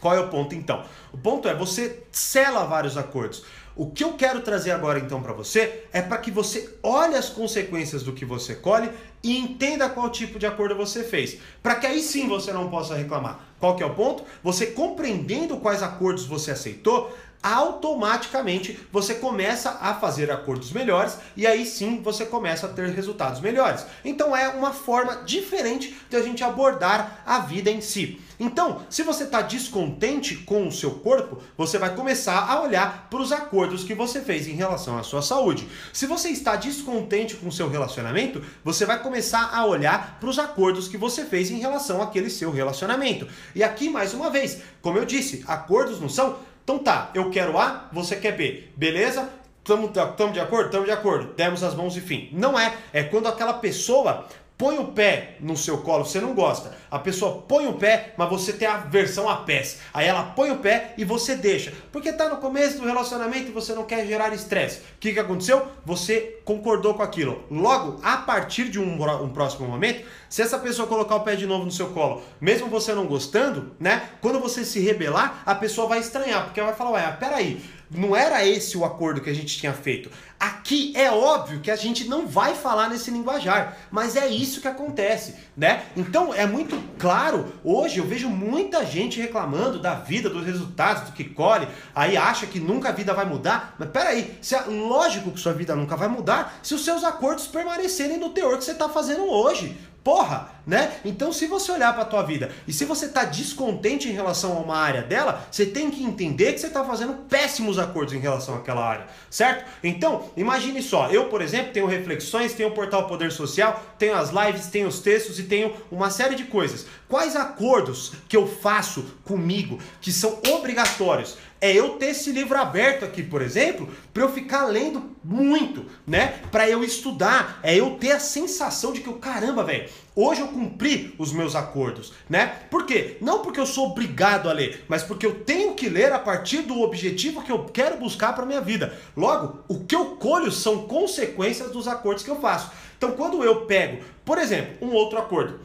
Qual 0.00 0.14
é 0.14 0.20
o 0.20 0.28
ponto 0.28 0.54
então? 0.54 0.82
O 1.12 1.18
ponto 1.18 1.46
é 1.46 1.54
você 1.54 2.04
sela 2.10 2.64
vários 2.64 2.96
acordos. 2.96 3.44
O 3.74 3.90
que 3.90 4.04
eu 4.04 4.12
quero 4.12 4.42
trazer 4.42 4.70
agora 4.70 4.98
então 4.98 5.22
para 5.22 5.32
você 5.32 5.84
é 5.92 6.02
para 6.02 6.18
que 6.18 6.30
você 6.30 6.76
olhe 6.82 7.14
as 7.14 7.30
consequências 7.30 8.02
do 8.02 8.12
que 8.12 8.24
você 8.24 8.54
colhe 8.54 8.90
e 9.22 9.38
entenda 9.38 9.88
qual 9.88 10.10
tipo 10.10 10.38
de 10.38 10.46
acordo 10.46 10.76
você 10.76 11.02
fez, 11.02 11.38
para 11.62 11.76
que 11.76 11.86
aí 11.86 12.02
sim 12.02 12.28
você 12.28 12.52
não 12.52 12.68
possa 12.68 12.94
reclamar. 12.94 13.40
Qual 13.58 13.76
que 13.76 13.82
é 13.82 13.86
o 13.86 13.94
ponto? 13.94 14.24
Você 14.42 14.66
compreendendo 14.66 15.56
quais 15.58 15.82
acordos 15.82 16.26
você 16.26 16.50
aceitou, 16.50 17.16
automaticamente 17.42 18.78
você 18.92 19.14
começa 19.14 19.78
a 19.80 19.94
fazer 19.94 20.30
acordos 20.30 20.72
melhores 20.72 21.18
e 21.36 21.46
aí 21.46 21.66
sim 21.66 22.00
você 22.00 22.24
começa 22.24 22.66
a 22.66 22.68
ter 22.68 22.88
resultados 22.90 23.40
melhores. 23.40 23.84
Então 24.04 24.36
é 24.36 24.48
uma 24.48 24.72
forma 24.72 25.22
diferente 25.24 25.96
de 26.08 26.16
a 26.16 26.22
gente 26.22 26.44
abordar 26.44 27.22
a 27.26 27.40
vida 27.40 27.70
em 27.70 27.80
si. 27.80 28.20
Então, 28.38 28.82
se 28.90 29.04
você 29.04 29.22
está 29.22 29.40
descontente 29.40 30.34
com 30.34 30.66
o 30.66 30.72
seu 30.72 30.90
corpo, 30.90 31.40
você 31.56 31.78
vai 31.78 31.94
começar 31.94 32.50
a 32.50 32.60
olhar 32.60 33.06
para 33.08 33.20
os 33.20 33.30
acordos 33.30 33.84
que 33.84 33.94
você 33.94 34.20
fez 34.20 34.48
em 34.48 34.54
relação 34.54 34.98
à 34.98 35.04
sua 35.04 35.22
saúde. 35.22 35.68
Se 35.92 36.06
você 36.06 36.28
está 36.28 36.56
descontente 36.56 37.36
com 37.36 37.46
o 37.46 37.52
seu 37.52 37.68
relacionamento, 37.68 38.42
você 38.64 38.84
vai 38.84 39.00
começar 39.00 39.50
a 39.54 39.64
olhar 39.64 40.18
para 40.18 40.28
os 40.28 40.40
acordos 40.40 40.88
que 40.88 40.96
você 40.96 41.24
fez 41.24 41.52
em 41.52 41.60
relação 41.60 42.02
àquele 42.02 42.28
seu 42.28 42.50
relacionamento. 42.50 43.28
E 43.54 43.62
aqui, 43.62 43.88
mais 43.88 44.12
uma 44.12 44.28
vez, 44.28 44.60
como 44.80 44.98
eu 44.98 45.04
disse, 45.04 45.44
acordos 45.46 46.00
não 46.00 46.08
são 46.08 46.36
então 46.62 46.78
tá, 46.78 47.10
eu 47.14 47.30
quero 47.30 47.58
A, 47.58 47.88
você 47.92 48.16
quer 48.16 48.36
B. 48.36 48.68
Beleza? 48.76 49.28
Estamos 49.58 49.92
de 49.92 50.40
acordo? 50.40 50.66
Estamos 50.66 50.86
de 50.86 50.92
acordo. 50.92 51.34
Demos 51.34 51.62
as 51.62 51.74
mãos 51.74 51.96
e 51.96 52.00
fim. 52.00 52.28
Não 52.32 52.58
é. 52.58 52.74
É 52.92 53.04
quando 53.04 53.28
aquela 53.28 53.54
pessoa 53.54 54.26
põe 54.62 54.78
o 54.78 54.84
pé 54.84 55.38
no 55.40 55.56
seu 55.56 55.78
colo, 55.78 56.04
você 56.04 56.20
não 56.20 56.34
gosta. 56.34 56.72
A 56.88 56.96
pessoa 56.96 57.42
põe 57.48 57.66
o 57.66 57.72
pé, 57.72 58.14
mas 58.16 58.30
você 58.30 58.52
tem 58.52 58.68
a 58.68 58.76
versão 58.76 59.28
a 59.28 59.38
pés. 59.38 59.80
Aí 59.92 60.06
ela 60.06 60.22
põe 60.22 60.52
o 60.52 60.58
pé 60.58 60.94
e 60.96 61.04
você 61.04 61.34
deixa. 61.34 61.72
Porque 61.90 62.12
tá 62.12 62.28
no 62.28 62.36
começo 62.36 62.78
do 62.78 62.86
relacionamento 62.86 63.48
e 63.48 63.52
você 63.52 63.74
não 63.74 63.82
quer 63.82 64.06
gerar 64.06 64.32
estresse. 64.32 64.78
O 64.78 64.82
que, 65.00 65.14
que 65.14 65.18
aconteceu? 65.18 65.66
Você 65.84 66.38
concordou 66.44 66.94
com 66.94 67.02
aquilo. 67.02 67.42
Logo, 67.50 67.98
a 68.04 68.18
partir 68.18 68.68
de 68.68 68.78
um, 68.78 69.02
um 69.24 69.30
próximo 69.30 69.66
momento, 69.66 70.06
se 70.28 70.42
essa 70.42 70.60
pessoa 70.60 70.86
colocar 70.86 71.16
o 71.16 71.24
pé 71.24 71.34
de 71.34 71.44
novo 71.44 71.64
no 71.64 71.72
seu 71.72 71.88
colo, 71.88 72.22
mesmo 72.40 72.68
você 72.68 72.94
não 72.94 73.06
gostando, 73.06 73.72
né? 73.80 74.10
Quando 74.20 74.38
você 74.38 74.64
se 74.64 74.78
rebelar, 74.78 75.42
a 75.44 75.56
pessoa 75.56 75.88
vai 75.88 75.98
estranhar, 75.98 76.44
porque 76.44 76.60
ela 76.60 76.68
vai 76.68 76.78
falar, 76.78 76.92
ué, 76.92 77.16
peraí 77.18 77.60
não 77.94 78.16
era 78.16 78.46
esse 78.46 78.76
o 78.76 78.84
acordo 78.84 79.20
que 79.20 79.30
a 79.30 79.34
gente 79.34 79.58
tinha 79.58 79.72
feito. 79.72 80.10
Aqui 80.40 80.92
é 80.96 81.10
óbvio 81.10 81.60
que 81.60 81.70
a 81.70 81.76
gente 81.76 82.08
não 82.08 82.26
vai 82.26 82.54
falar 82.54 82.88
nesse 82.88 83.10
linguajar, 83.10 83.76
mas 83.90 84.16
é 84.16 84.26
isso 84.26 84.60
que 84.60 84.66
acontece, 84.66 85.36
né? 85.56 85.84
Então 85.96 86.34
é 86.34 86.46
muito 86.46 86.82
claro, 86.98 87.52
hoje 87.62 87.98
eu 87.98 88.04
vejo 88.04 88.28
muita 88.28 88.84
gente 88.84 89.20
reclamando 89.20 89.78
da 89.78 89.94
vida, 89.94 90.28
dos 90.28 90.44
resultados, 90.44 91.04
do 91.04 91.12
que 91.12 91.24
colhe, 91.24 91.68
aí 91.94 92.16
acha 92.16 92.46
que 92.46 92.58
nunca 92.58 92.88
a 92.88 92.92
vida 92.92 93.14
vai 93.14 93.24
mudar, 93.24 93.76
mas 93.78 93.90
peraí, 93.90 94.36
se 94.42 94.56
é 94.56 94.62
lógico 94.62 95.30
que 95.30 95.38
sua 95.38 95.52
vida 95.52 95.76
nunca 95.76 95.96
vai 95.96 96.08
mudar 96.08 96.58
se 96.62 96.74
os 96.74 96.84
seus 96.84 97.04
acordos 97.04 97.46
permanecerem 97.46 98.18
no 98.18 98.30
teor 98.30 98.58
que 98.58 98.64
você 98.64 98.72
está 98.72 98.88
fazendo 98.88 99.24
hoje. 99.24 99.76
Porra, 100.04 100.50
né? 100.66 100.96
Então, 101.04 101.32
se 101.32 101.46
você 101.46 101.70
olhar 101.70 101.92
para 101.92 102.02
a 102.02 102.06
tua 102.06 102.22
vida 102.22 102.50
e 102.66 102.72
se 102.72 102.84
você 102.84 103.06
está 103.06 103.22
descontente 103.22 104.08
em 104.08 104.12
relação 104.12 104.56
a 104.56 104.60
uma 104.60 104.76
área 104.76 105.02
dela, 105.02 105.46
você 105.48 105.64
tem 105.64 105.92
que 105.92 106.02
entender 106.02 106.52
que 106.52 106.58
você 106.58 106.66
está 106.66 106.84
fazendo 106.84 107.14
péssimos 107.28 107.78
acordos 107.78 108.12
em 108.12 108.18
relação 108.18 108.56
àquela 108.56 108.84
área, 108.84 109.06
certo? 109.30 109.64
Então, 109.82 110.28
imagine 110.36 110.82
só, 110.82 111.08
eu, 111.08 111.26
por 111.26 111.40
exemplo, 111.40 111.72
tenho 111.72 111.86
reflexões, 111.86 112.52
tenho 112.52 112.70
o 112.70 112.74
portal 112.74 113.06
Poder 113.06 113.30
Social, 113.30 113.80
tenho 113.96 114.16
as 114.16 114.30
lives, 114.30 114.66
tenho 114.66 114.88
os 114.88 114.98
textos 114.98 115.38
e 115.38 115.44
tenho 115.44 115.72
uma 115.90 116.10
série 116.10 116.34
de 116.34 116.44
coisas. 116.44 116.84
Quais 117.08 117.36
acordos 117.36 118.14
que 118.28 118.36
eu 118.36 118.48
faço 118.48 119.04
comigo 119.24 119.78
que 120.00 120.10
são 120.10 120.40
obrigatórios? 120.48 121.36
É 121.62 121.72
eu 121.72 121.90
ter 121.90 122.06
esse 122.06 122.32
livro 122.32 122.58
aberto 122.58 123.04
aqui, 123.04 123.22
por 123.22 123.40
exemplo, 123.40 123.88
para 124.12 124.24
eu 124.24 124.28
ficar 124.28 124.66
lendo 124.66 125.12
muito, 125.22 125.86
né? 126.04 126.40
Para 126.50 126.68
eu 126.68 126.82
estudar, 126.82 127.60
é 127.62 127.76
eu 127.76 127.92
ter 127.92 128.10
a 128.10 128.18
sensação 128.18 128.92
de 128.92 129.00
que 129.00 129.06
eu 129.06 129.14
caramba, 129.14 129.62
velho, 129.62 129.88
hoje 130.16 130.40
eu 130.40 130.48
cumpri 130.48 131.14
os 131.18 131.32
meus 131.32 131.54
acordos, 131.54 132.14
né? 132.28 132.46
Por 132.68 132.84
quê? 132.84 133.16
Não 133.20 133.42
porque 133.42 133.60
eu 133.60 133.66
sou 133.66 133.92
obrigado 133.92 134.50
a 134.50 134.52
ler, 134.52 134.84
mas 134.88 135.04
porque 135.04 135.24
eu 135.24 135.44
tenho 135.44 135.74
que 135.74 135.88
ler 135.88 136.12
a 136.12 136.18
partir 136.18 136.62
do 136.62 136.80
objetivo 136.80 137.44
que 137.44 137.52
eu 137.52 137.66
quero 137.66 137.96
buscar 137.96 138.34
para 138.34 138.44
minha 138.44 138.60
vida. 138.60 138.98
Logo, 139.16 139.60
o 139.68 139.84
que 139.84 139.94
eu 139.94 140.16
colho 140.16 140.50
são 140.50 140.88
consequências 140.88 141.70
dos 141.70 141.86
acordos 141.86 142.24
que 142.24 142.30
eu 142.30 142.40
faço. 142.40 142.72
Então, 142.98 143.12
quando 143.12 143.44
eu 143.44 143.66
pego, 143.66 144.02
por 144.24 144.36
exemplo, 144.36 144.84
um 144.84 144.92
outro 144.92 145.16
acordo, 145.16 145.60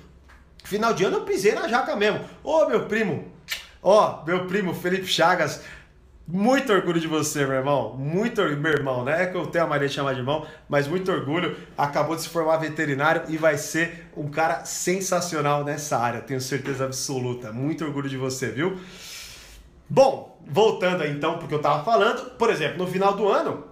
final 0.63 0.94
de 0.94 1.04
ano 1.04 1.18
eu 1.18 1.25
pisei 1.25 1.54
na 1.54 1.68
jaca 1.68 1.96
mesmo. 1.96 2.24
Ô, 2.44 2.68
meu 2.68 2.86
primo, 2.86 3.36
Ó, 3.82 4.24
meu 4.25 4.48
primo 4.48 4.74
Felipe 4.74 5.06
Chagas, 5.06 5.62
muito 6.28 6.74
orgulho 6.74 7.00
de 7.00 7.08
você, 7.08 7.46
meu 7.46 7.56
irmão. 7.56 7.96
Muito 7.96 8.42
orgulho, 8.42 8.60
meu 8.60 8.74
irmão, 8.74 9.06
né? 9.06 9.24
É 9.24 9.26
que 9.28 9.38
eu 9.38 9.48
tenho 9.48 9.64
a 9.64 9.68
maneira 9.68 9.88
de 9.88 9.96
chamar 9.96 10.14
de 10.14 10.20
irmão, 10.20 10.46
mas 10.68 10.86
muito 10.86 11.10
orgulho. 11.10 11.56
Acabou 11.78 12.18
de 12.18 12.24
se 12.24 12.30
formar 12.30 12.58
veterinário 12.58 13.24
e 13.30 13.38
vai 13.38 13.58
ser 13.58 14.10
um 14.16 14.28
cara 14.28 14.66
sensacional 14.66 15.64
nessa 15.64 15.98
área, 15.98 16.20
tenho 16.20 16.42
certeza 16.42 16.84
absoluta. 16.84 17.54
Muito 17.54 17.86
orgulho 17.86 18.10
de 18.10 18.18
você, 18.18 18.50
viu? 18.50 18.78
Bom, 19.90 20.38
voltando 20.46 21.06
então 21.06 21.38
porque 21.38 21.54
eu 21.54 21.62
tava 21.62 21.84
falando, 21.86 22.32
por 22.32 22.50
exemplo, 22.50 22.78
no 22.78 22.88
final 22.88 23.14
do 23.14 23.30
ano, 23.30 23.64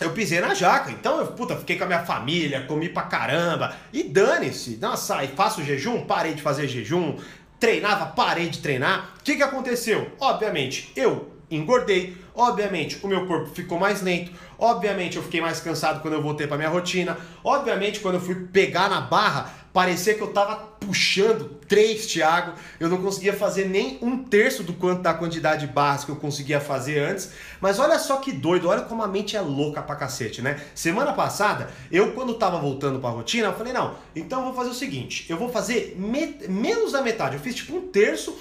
eu 0.00 0.12
pisei 0.12 0.40
na 0.40 0.54
jaca, 0.54 0.90
então 0.90 1.18
eu, 1.18 1.26
puta, 1.28 1.56
fiquei 1.56 1.76
com 1.76 1.84
a 1.84 1.86
minha 1.86 2.04
família, 2.04 2.62
comi 2.66 2.88
pra 2.88 3.02
caramba, 3.02 3.76
e 3.92 4.02
dane-se, 4.02 4.78
nossa, 4.80 5.16
aí 5.16 5.28
faço 5.28 5.62
jejum, 5.62 6.06
parei 6.06 6.32
de 6.32 6.40
fazer 6.40 6.66
jejum, 6.66 7.18
treinava, 7.60 8.06
parei 8.06 8.48
de 8.48 8.60
treinar. 8.60 9.12
O 9.20 9.22
que 9.22 9.36
que 9.36 9.42
aconteceu? 9.42 10.10
Obviamente, 10.18 10.90
eu 10.96 11.31
engordei. 11.56 12.16
Obviamente, 12.34 12.98
o 13.02 13.08
meu 13.08 13.26
corpo 13.26 13.50
ficou 13.54 13.78
mais 13.78 14.02
lento. 14.02 14.32
Obviamente, 14.58 15.16
eu 15.16 15.22
fiquei 15.22 15.40
mais 15.40 15.60
cansado 15.60 16.00
quando 16.00 16.14
eu 16.14 16.22
voltei 16.22 16.46
para 16.46 16.56
minha 16.56 16.68
rotina. 16.68 17.16
Obviamente, 17.44 18.00
quando 18.00 18.14
eu 18.14 18.20
fui 18.20 18.34
pegar 18.34 18.88
na 18.88 19.00
barra, 19.00 19.52
parecia 19.72 20.14
que 20.14 20.20
eu 20.20 20.32
tava 20.32 20.56
puxando 20.80 21.60
três, 21.68 22.06
Thiago. 22.06 22.52
Eu 22.78 22.88
não 22.88 22.98
conseguia 22.98 23.32
fazer 23.32 23.66
nem 23.66 23.98
um 24.02 24.24
terço 24.24 24.62
do 24.62 24.72
quanto 24.72 25.02
da 25.02 25.14
quantidade 25.14 25.66
de 25.66 25.72
barras 25.72 26.04
que 26.04 26.10
eu 26.10 26.16
conseguia 26.16 26.60
fazer 26.60 26.98
antes. 27.00 27.30
Mas 27.60 27.78
olha 27.78 27.98
só 27.98 28.16
que 28.16 28.32
doido, 28.32 28.68
olha 28.68 28.82
como 28.82 29.02
a 29.02 29.08
mente 29.08 29.36
é 29.36 29.40
louca 29.40 29.82
pra 29.82 29.96
cacete, 29.96 30.42
né? 30.42 30.60
Semana 30.74 31.12
passada, 31.12 31.70
eu 31.90 32.12
quando 32.12 32.34
tava 32.34 32.58
voltando 32.58 32.98
pra 32.98 33.10
rotina, 33.10 33.48
eu 33.48 33.54
falei, 33.54 33.72
não, 33.72 33.94
então 34.14 34.40
eu 34.40 34.46
vou 34.46 34.54
fazer 34.54 34.70
o 34.70 34.74
seguinte, 34.74 35.26
eu 35.28 35.36
vou 35.36 35.48
fazer 35.48 35.96
menos 35.98 36.92
da 36.92 37.02
metade. 37.02 37.36
Eu 37.36 37.40
fiz 37.40 37.54
tipo 37.54 37.76
um 37.76 37.88
terço 37.88 38.36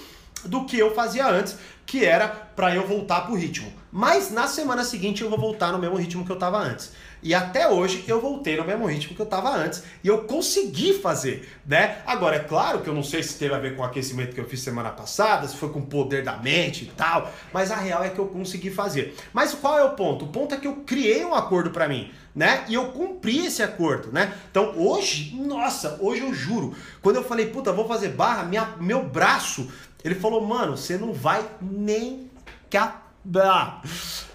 do 0.46 0.66
que 0.66 0.78
eu 0.78 0.94
fazia 0.94 1.28
antes, 1.28 1.58
que 1.86 2.06
era 2.06 2.28
para 2.28 2.76
eu 2.76 2.88
voltar 2.88 3.22
pro 3.22 3.36
ritmo. 3.36 3.72
Mas 3.92 4.32
na 4.32 4.48
semana 4.48 4.84
seguinte 4.84 5.22
eu 5.22 5.30
vou 5.30 5.38
voltar 5.38 5.72
no 5.72 5.78
mesmo 5.78 5.98
ritmo 5.98 6.26
que 6.26 6.32
eu 6.32 6.38
tava 6.38 6.58
antes. 6.58 6.92
E 7.24 7.36
até 7.36 7.68
hoje 7.68 8.04
eu 8.08 8.20
voltei 8.20 8.58
no 8.58 8.66
mesmo 8.66 8.86
ritmo 8.88 9.16
que 9.16 9.22
eu 9.22 9.26
tava 9.26 9.54
antes 9.56 9.84
e 10.04 10.08
eu 10.08 10.24
consegui 10.24 10.94
fazer, 10.94 11.48
né? 11.68 11.98
Agora 12.06 12.38
é 12.38 12.40
claro 12.40 12.80
que 12.80 12.90
eu 12.90 12.96
não 12.96 13.04
sei 13.04 13.22
se 13.22 13.38
teve 13.38 13.54
a 13.54 13.60
ver 13.60 13.76
com 13.76 13.84
o 13.84 13.86
aquecimento 13.86 14.34
que 14.34 14.42
eu 14.42 14.48
fiz 14.48 14.62
semana 14.62 14.90
passada, 14.90 15.48
se 15.48 15.56
foi 15.56 15.70
com 15.70 15.80
o 15.80 15.86
poder 15.86 16.24
da 16.24 16.38
mente 16.38 16.86
e 16.86 16.88
tal, 16.88 17.32
mas 17.54 17.70
a 17.70 17.76
real 17.76 18.04
é 18.04 18.10
que 18.10 18.18
eu 18.18 18.26
consegui 18.26 18.72
fazer. 18.72 19.16
Mas 19.34 19.54
qual 19.54 19.78
é 19.78 19.84
o 19.84 19.92
ponto? 19.92 20.26
O 20.26 20.30
ponto 20.30 20.56
é 20.56 20.58
que 20.58 20.68
eu 20.68 20.78
criei 20.78 21.24
um 21.24 21.36
acordo 21.36 21.70
para 21.70 21.88
mim, 21.88 22.10
né? 22.34 22.64
E 22.68 22.74
eu 22.74 22.88
cumpri 22.88 23.46
esse 23.46 23.62
acordo, 23.62 24.12
né? 24.12 24.34
Então 24.50 24.74
hoje, 24.76 25.36
nossa, 25.36 25.98
hoje 26.02 26.22
eu 26.22 26.34
juro, 26.34 26.74
quando 27.04 27.18
eu 27.18 27.24
falei, 27.24 27.48
puta, 27.48 27.72
vou 27.72 27.88
fazer 27.88 28.10
barra, 28.10 28.44
minha, 28.44 28.74
meu 28.80 29.04
braço 29.04 29.70
ele 30.04 30.16
falou, 30.16 30.46
mano, 30.46 30.78
você 30.78 30.98
não 30.98 31.14
vai 31.14 31.48
nem 31.62 32.30
acabar. 32.68 33.82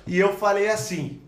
E 0.07 0.19
eu 0.19 0.37
falei 0.37 0.69
assim, 0.69 1.21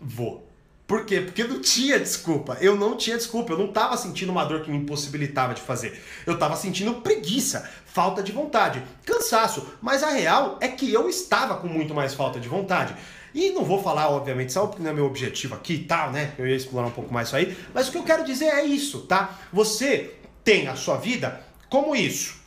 vou. 0.00 0.44
Por 0.86 1.06
quê? 1.06 1.22
Porque 1.22 1.44
não 1.44 1.60
tinha 1.62 1.98
desculpa. 1.98 2.58
Eu 2.60 2.76
não 2.76 2.96
tinha 2.96 3.16
desculpa. 3.16 3.52
Eu 3.52 3.58
não 3.58 3.66
estava 3.66 3.96
sentindo 3.96 4.30
uma 4.30 4.44
dor 4.44 4.62
que 4.62 4.70
me 4.70 4.76
impossibilitava 4.76 5.54
de 5.54 5.62
fazer. 5.62 6.02
Eu 6.26 6.34
estava 6.34 6.56
sentindo 6.56 6.94
preguiça, 6.96 7.68
falta 7.86 8.22
de 8.22 8.32
vontade, 8.32 8.82
cansaço. 9.04 9.66
Mas 9.80 10.02
a 10.02 10.10
real 10.10 10.58
é 10.60 10.68
que 10.68 10.92
eu 10.92 11.08
estava 11.08 11.56
com 11.56 11.68
muito 11.68 11.94
mais 11.94 12.12
falta 12.12 12.38
de 12.38 12.48
vontade. 12.48 12.94
E 13.34 13.50
não 13.50 13.64
vou 13.64 13.82
falar, 13.82 14.10
obviamente, 14.10 14.52
só 14.52 14.66
porque 14.66 14.82
não 14.82 14.90
é 14.90 14.94
meu 14.94 15.06
objetivo 15.06 15.54
aqui 15.54 15.74
e 15.74 15.84
tal, 15.84 16.12
né? 16.12 16.34
Eu 16.38 16.46
ia 16.46 16.54
explorar 16.54 16.86
um 16.86 16.92
pouco 16.92 17.12
mais 17.12 17.28
isso 17.28 17.36
aí. 17.36 17.56
Mas 17.72 17.88
o 17.88 17.90
que 17.90 17.98
eu 17.98 18.04
quero 18.04 18.24
dizer 18.24 18.46
é 18.46 18.64
isso, 18.64 19.00
tá? 19.06 19.40
Você 19.52 20.14
tem 20.44 20.68
a 20.68 20.76
sua 20.76 20.98
vida 20.98 21.42
como 21.70 21.96
isso. 21.96 22.43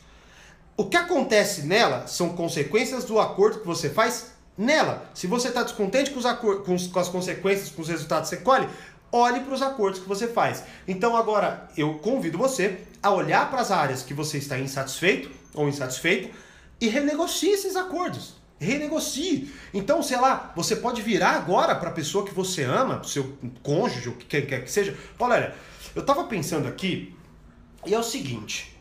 O 0.78 0.84
que 0.84 0.96
acontece 0.96 1.62
nela 1.62 2.06
são 2.06 2.28
consequências 2.36 3.04
do 3.04 3.18
acordo 3.18 3.58
que 3.58 3.66
você 3.66 3.90
faz 3.90 4.30
nela. 4.56 5.10
Se 5.12 5.26
você 5.26 5.48
está 5.48 5.64
descontente 5.64 6.12
com, 6.12 6.22
com, 6.22 6.78
com, 6.88 7.00
as 7.00 7.08
consequências, 7.08 7.68
com 7.68 7.82
os 7.82 7.88
resultados 7.88 8.30
que 8.30 8.36
você 8.36 8.42
colhe, 8.44 8.68
olhe 9.10 9.40
para 9.40 9.54
os 9.54 9.60
acordos 9.60 9.98
que 9.98 10.08
você 10.08 10.28
faz. 10.28 10.62
Então 10.86 11.16
agora 11.16 11.68
eu 11.76 11.94
convido 11.94 12.38
você 12.38 12.78
a 13.02 13.10
olhar 13.10 13.50
para 13.50 13.60
as 13.60 13.72
áreas 13.72 14.04
que 14.04 14.14
você 14.14 14.38
está 14.38 14.56
insatisfeito 14.56 15.28
ou 15.52 15.68
insatisfeito 15.68 16.32
e 16.80 16.86
renegocie 16.86 17.50
esses 17.50 17.74
acordos. 17.74 18.36
Renegocie. 18.60 19.52
Então, 19.74 20.00
sei 20.00 20.18
lá, 20.18 20.52
você 20.54 20.76
pode 20.76 21.02
virar 21.02 21.30
agora 21.30 21.74
para 21.74 21.88
a 21.88 21.92
pessoa 21.92 22.24
que 22.24 22.32
você 22.32 22.62
ama, 22.62 23.02
seu 23.02 23.36
cônjuge, 23.64 24.10
o 24.10 24.14
que 24.14 24.42
quer 24.42 24.62
que 24.62 24.70
seja. 24.70 24.96
Olha, 25.18 25.56
eu 25.92 26.02
estava 26.02 26.22
pensando 26.22 26.68
aqui 26.68 27.16
e 27.84 27.92
é 27.92 27.98
o 27.98 28.04
seguinte: 28.04 28.77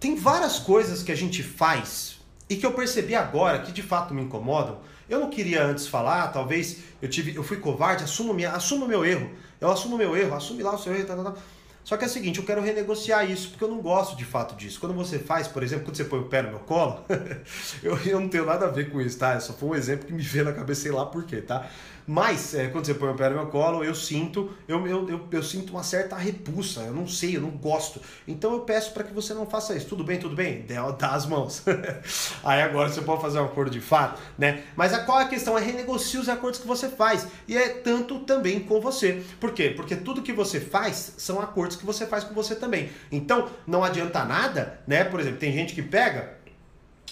tem 0.00 0.14
várias 0.16 0.58
coisas 0.58 1.02
que 1.02 1.12
a 1.12 1.16
gente 1.16 1.42
faz 1.42 2.20
e 2.48 2.56
que 2.56 2.64
eu 2.64 2.72
percebi 2.72 3.14
agora 3.14 3.60
que 3.60 3.72
de 3.72 3.82
fato 3.82 4.14
me 4.14 4.22
incomodam. 4.22 4.78
Eu 5.08 5.20
não 5.20 5.30
queria 5.30 5.64
antes 5.64 5.86
falar, 5.86 6.28
talvez 6.28 6.78
eu 7.00 7.08
tive, 7.08 7.34
eu 7.34 7.42
fui 7.42 7.56
covarde, 7.56 8.04
assumo 8.04 8.34
minha, 8.34 8.52
assumo 8.52 8.86
meu 8.86 9.04
erro. 9.04 9.30
Eu 9.60 9.70
assumo 9.70 9.96
meu 9.96 10.16
erro, 10.16 10.34
assume 10.34 10.62
lá 10.62 10.74
o 10.74 10.78
seu 10.78 10.94
erro, 10.94 11.06
tá, 11.06 11.16
tá, 11.16 11.30
tá. 11.30 11.34
Só 11.82 11.96
que 11.96 12.04
é 12.04 12.06
o 12.06 12.10
seguinte, 12.10 12.38
eu 12.38 12.44
quero 12.44 12.60
renegociar 12.60 13.28
isso, 13.30 13.48
porque 13.48 13.64
eu 13.64 13.68
não 13.68 13.80
gosto 13.80 14.14
de 14.14 14.24
fato 14.24 14.54
disso. 14.54 14.78
Quando 14.78 14.94
você 14.94 15.18
faz, 15.18 15.48
por 15.48 15.62
exemplo, 15.62 15.86
quando 15.86 15.96
você 15.96 16.04
põe 16.04 16.20
o 16.20 16.24
pé 16.24 16.42
no 16.42 16.50
meu 16.50 16.58
colo, 16.58 17.02
eu, 17.82 17.98
eu 18.04 18.20
não 18.20 18.28
tenho 18.28 18.44
nada 18.44 18.66
a 18.66 18.68
ver 18.68 18.90
com 18.90 19.00
isso, 19.00 19.18
tá? 19.18 19.40
Só 19.40 19.54
foi 19.54 19.70
um 19.70 19.74
exemplo 19.74 20.06
que 20.06 20.12
me 20.12 20.22
veio 20.22 20.44
na 20.44 20.52
cabeça, 20.52 20.82
sei 20.82 20.92
lá 20.92 21.06
por 21.06 21.24
quê, 21.24 21.40
tá? 21.40 21.66
Mas, 22.08 22.54
é, 22.54 22.68
quando 22.68 22.86
você 22.86 22.94
põe 22.94 23.10
o 23.10 23.14
pé 23.14 23.28
no 23.28 23.34
meu 23.34 23.46
colo, 23.48 23.84
eu 23.84 23.94
sinto, 23.94 24.50
eu, 24.66 24.86
eu, 24.86 25.06
eu, 25.10 25.28
eu, 25.30 25.42
sinto 25.42 25.72
uma 25.72 25.82
certa 25.82 26.16
repulsa, 26.16 26.80
eu 26.80 26.94
não 26.94 27.06
sei, 27.06 27.36
eu 27.36 27.42
não 27.42 27.50
gosto. 27.50 28.00
Então 28.26 28.54
eu 28.54 28.60
peço 28.60 28.94
para 28.94 29.04
que 29.04 29.12
você 29.12 29.34
não 29.34 29.44
faça 29.44 29.76
isso. 29.76 29.86
Tudo 29.86 30.02
bem, 30.02 30.18
tudo 30.18 30.34
bem? 30.34 30.64
Dá 30.98 31.10
as 31.10 31.26
mãos. 31.26 31.62
Aí 32.42 32.62
agora 32.62 32.88
você 32.88 33.02
pode 33.02 33.20
fazer 33.20 33.38
um 33.40 33.44
acordo 33.44 33.70
de 33.70 33.82
fato, 33.82 34.22
né? 34.38 34.62
Mas 34.74 34.94
a 34.94 35.00
qual 35.00 35.20
é 35.20 35.24
a 35.24 35.28
questão? 35.28 35.58
É 35.58 35.60
renegociar 35.60 36.22
os 36.22 36.30
acordos 36.30 36.58
que 36.58 36.66
você 36.66 36.88
faz. 36.88 37.26
E 37.46 37.54
é 37.54 37.68
tanto 37.68 38.20
também 38.20 38.60
com 38.60 38.80
você. 38.80 39.22
Por 39.38 39.52
quê? 39.52 39.74
Porque 39.76 39.94
tudo 39.94 40.22
que 40.22 40.32
você 40.32 40.58
faz 40.58 41.12
são 41.18 41.38
acordos 41.38 41.76
que 41.76 41.84
você 41.84 42.06
faz 42.06 42.24
com 42.24 42.32
você 42.32 42.54
também. 42.54 42.88
Então, 43.12 43.50
não 43.66 43.84
adianta 43.84 44.24
nada, 44.24 44.80
né? 44.86 45.04
Por 45.04 45.20
exemplo, 45.20 45.38
tem 45.38 45.52
gente 45.52 45.74
que 45.74 45.82
pega 45.82 46.37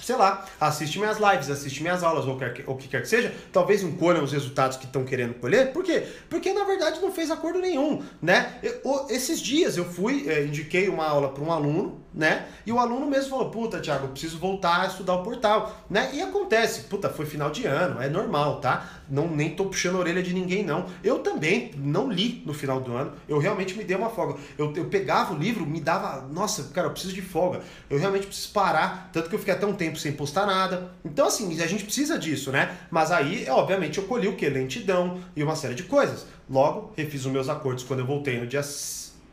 sei 0.02 0.16
lá, 0.16 0.44
assiste 0.60 0.98
minhas 0.98 1.18
lives, 1.18 1.50
assiste 1.50 1.82
minhas 1.82 2.02
aulas, 2.02 2.26
ou 2.26 2.38
o 2.66 2.76
que 2.76 2.88
quer 2.88 3.02
que 3.02 3.08
seja, 3.08 3.34
talvez 3.52 3.82
não 3.82 3.92
colham 3.92 4.24
os 4.24 4.32
resultados 4.32 4.76
que 4.76 4.84
estão 4.84 5.04
querendo 5.04 5.34
colher. 5.34 5.72
Por 5.72 5.84
quê? 5.84 6.06
Porque 6.28 6.52
na 6.52 6.64
verdade 6.64 7.00
não 7.00 7.12
fez 7.12 7.30
acordo 7.30 7.58
nenhum, 7.58 8.02
né? 8.20 8.58
Eu, 8.62 9.06
esses 9.10 9.40
dias 9.40 9.76
eu 9.76 9.84
fui, 9.84 10.28
é, 10.28 10.44
indiquei 10.44 10.88
uma 10.88 11.06
aula 11.06 11.28
para 11.30 11.42
um 11.42 11.52
aluno, 11.52 12.00
né? 12.16 12.46
E 12.64 12.72
o 12.72 12.78
aluno 12.78 13.06
mesmo 13.06 13.30
falou: 13.30 13.50
Puta, 13.50 13.78
Thiago, 13.78 14.06
eu 14.06 14.10
preciso 14.10 14.38
voltar 14.38 14.80
a 14.80 14.86
estudar 14.86 15.14
o 15.14 15.22
portal, 15.22 15.84
né? 15.88 16.10
E 16.14 16.22
acontece, 16.22 16.84
puta, 16.84 17.10
foi 17.10 17.26
final 17.26 17.50
de 17.50 17.66
ano, 17.66 18.00
é 18.00 18.08
normal, 18.08 18.60
tá? 18.60 18.88
Não, 19.08 19.28
nem 19.28 19.50
tô 19.50 19.66
puxando 19.66 19.96
a 19.96 19.98
orelha 19.98 20.22
de 20.22 20.32
ninguém, 20.32 20.64
não. 20.64 20.86
Eu 21.04 21.18
também 21.18 21.70
não 21.76 22.10
li 22.10 22.42
no 22.46 22.54
final 22.54 22.80
do 22.80 22.96
ano, 22.96 23.12
eu 23.28 23.38
realmente 23.38 23.76
me 23.76 23.84
dei 23.84 23.96
uma 23.96 24.08
folga. 24.08 24.38
Eu, 24.56 24.74
eu 24.74 24.86
pegava 24.86 25.34
o 25.34 25.36
livro, 25.36 25.66
me 25.66 25.80
dava, 25.80 26.26
nossa, 26.32 26.64
cara, 26.72 26.86
eu 26.86 26.92
preciso 26.92 27.14
de 27.14 27.22
folga. 27.22 27.60
Eu 27.90 27.98
realmente 27.98 28.26
preciso 28.26 28.52
parar, 28.52 29.10
tanto 29.12 29.28
que 29.28 29.34
eu 29.34 29.38
fiquei 29.38 29.52
até 29.52 29.66
um 29.66 29.74
tempo 29.86 29.98
sem 29.98 30.12
postar 30.12 30.46
nada. 30.46 30.90
Então, 31.04 31.26
assim, 31.26 31.60
a 31.60 31.66
gente 31.66 31.84
precisa 31.84 32.18
disso, 32.18 32.50
né? 32.50 32.76
Mas 32.90 33.12
aí, 33.12 33.48
obviamente, 33.48 33.98
eu 33.98 34.04
colhi 34.04 34.26
o 34.26 34.34
que? 34.34 34.48
Lentidão 34.48 35.20
e 35.34 35.42
uma 35.42 35.54
série 35.54 35.74
de 35.74 35.84
coisas. 35.84 36.26
Logo, 36.50 36.92
refiz 36.96 37.24
os 37.24 37.32
meus 37.32 37.48
acordos 37.48 37.84
quando 37.84 38.00
eu 38.00 38.06
voltei 38.06 38.40
no 38.40 38.46
dia 38.46 38.62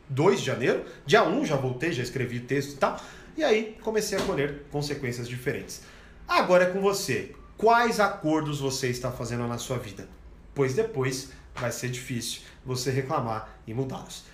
2 0.08 0.40
de 0.40 0.46
janeiro. 0.46 0.84
Dia 1.04 1.24
1 1.24 1.44
já 1.44 1.56
voltei, 1.56 1.92
já 1.92 2.02
escrevi 2.02 2.40
texto 2.40 2.74
e 2.74 2.76
tal. 2.76 3.00
E 3.36 3.42
aí 3.42 3.76
comecei 3.82 4.16
a 4.16 4.22
colher 4.22 4.62
consequências 4.70 5.28
diferentes. 5.28 5.82
Agora 6.26 6.64
é 6.64 6.66
com 6.70 6.80
você. 6.80 7.34
Quais 7.56 7.98
acordos 7.98 8.60
você 8.60 8.88
está 8.88 9.10
fazendo 9.10 9.46
na 9.48 9.58
sua 9.58 9.78
vida? 9.78 10.08
Pois 10.54 10.74
depois 10.74 11.30
vai 11.54 11.72
ser 11.72 11.88
difícil 11.88 12.42
você 12.64 12.90
reclamar 12.90 13.48
e 13.66 13.74
mudá-los. 13.74 14.24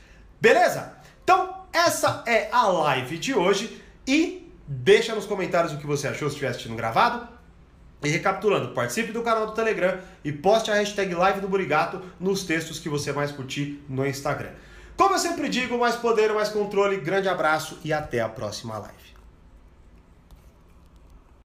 Beleza? 0.41 0.97
Então, 1.23 1.65
essa 1.73 2.23
é 2.27 2.49
a 2.53 2.67
live 2.67 3.19
de 3.19 3.35
hoje 3.35 3.83
e 4.07 4.40
deixa 4.73 5.17
nos 5.17 5.27
comentários 5.27 5.73
o 5.73 5.79
que 5.79 5.87
você 5.87 6.07
achou 6.07 6.29
se 6.29 6.35
estiver 6.35 6.51
assistindo 6.51 6.77
gravado. 6.77 7.29
E 8.03 8.09
recapitulando, 8.09 8.73
participe 8.73 9.13
do 9.13 9.21
canal 9.21 9.49
do 9.49 9.53
Telegram 9.53 9.99
e 10.25 10.33
poste 10.33 10.71
a 10.71 10.75
hashtag 10.75 11.13
live 11.15 11.41
do 11.41 11.49
Burigato 11.49 12.01
nos 12.19 12.45
textos 12.45 12.79
que 12.79 12.89
você 12.89 13.13
mais 13.13 13.31
curtir 13.31 13.85
no 13.89 14.07
Instagram. 14.07 14.53
Como 14.97 15.15
eu 15.15 15.19
sempre 15.19 15.51
digo, 15.51 15.77
mais 15.77 15.97
poder, 15.97 16.33
mais 16.33 16.49
controle. 16.49 16.99
Grande 16.99 17.29
abraço 17.29 17.79
e 17.85 17.93
até 17.93 18.21
a 18.21 18.29
próxima 18.29 18.79
live. 18.79 19.10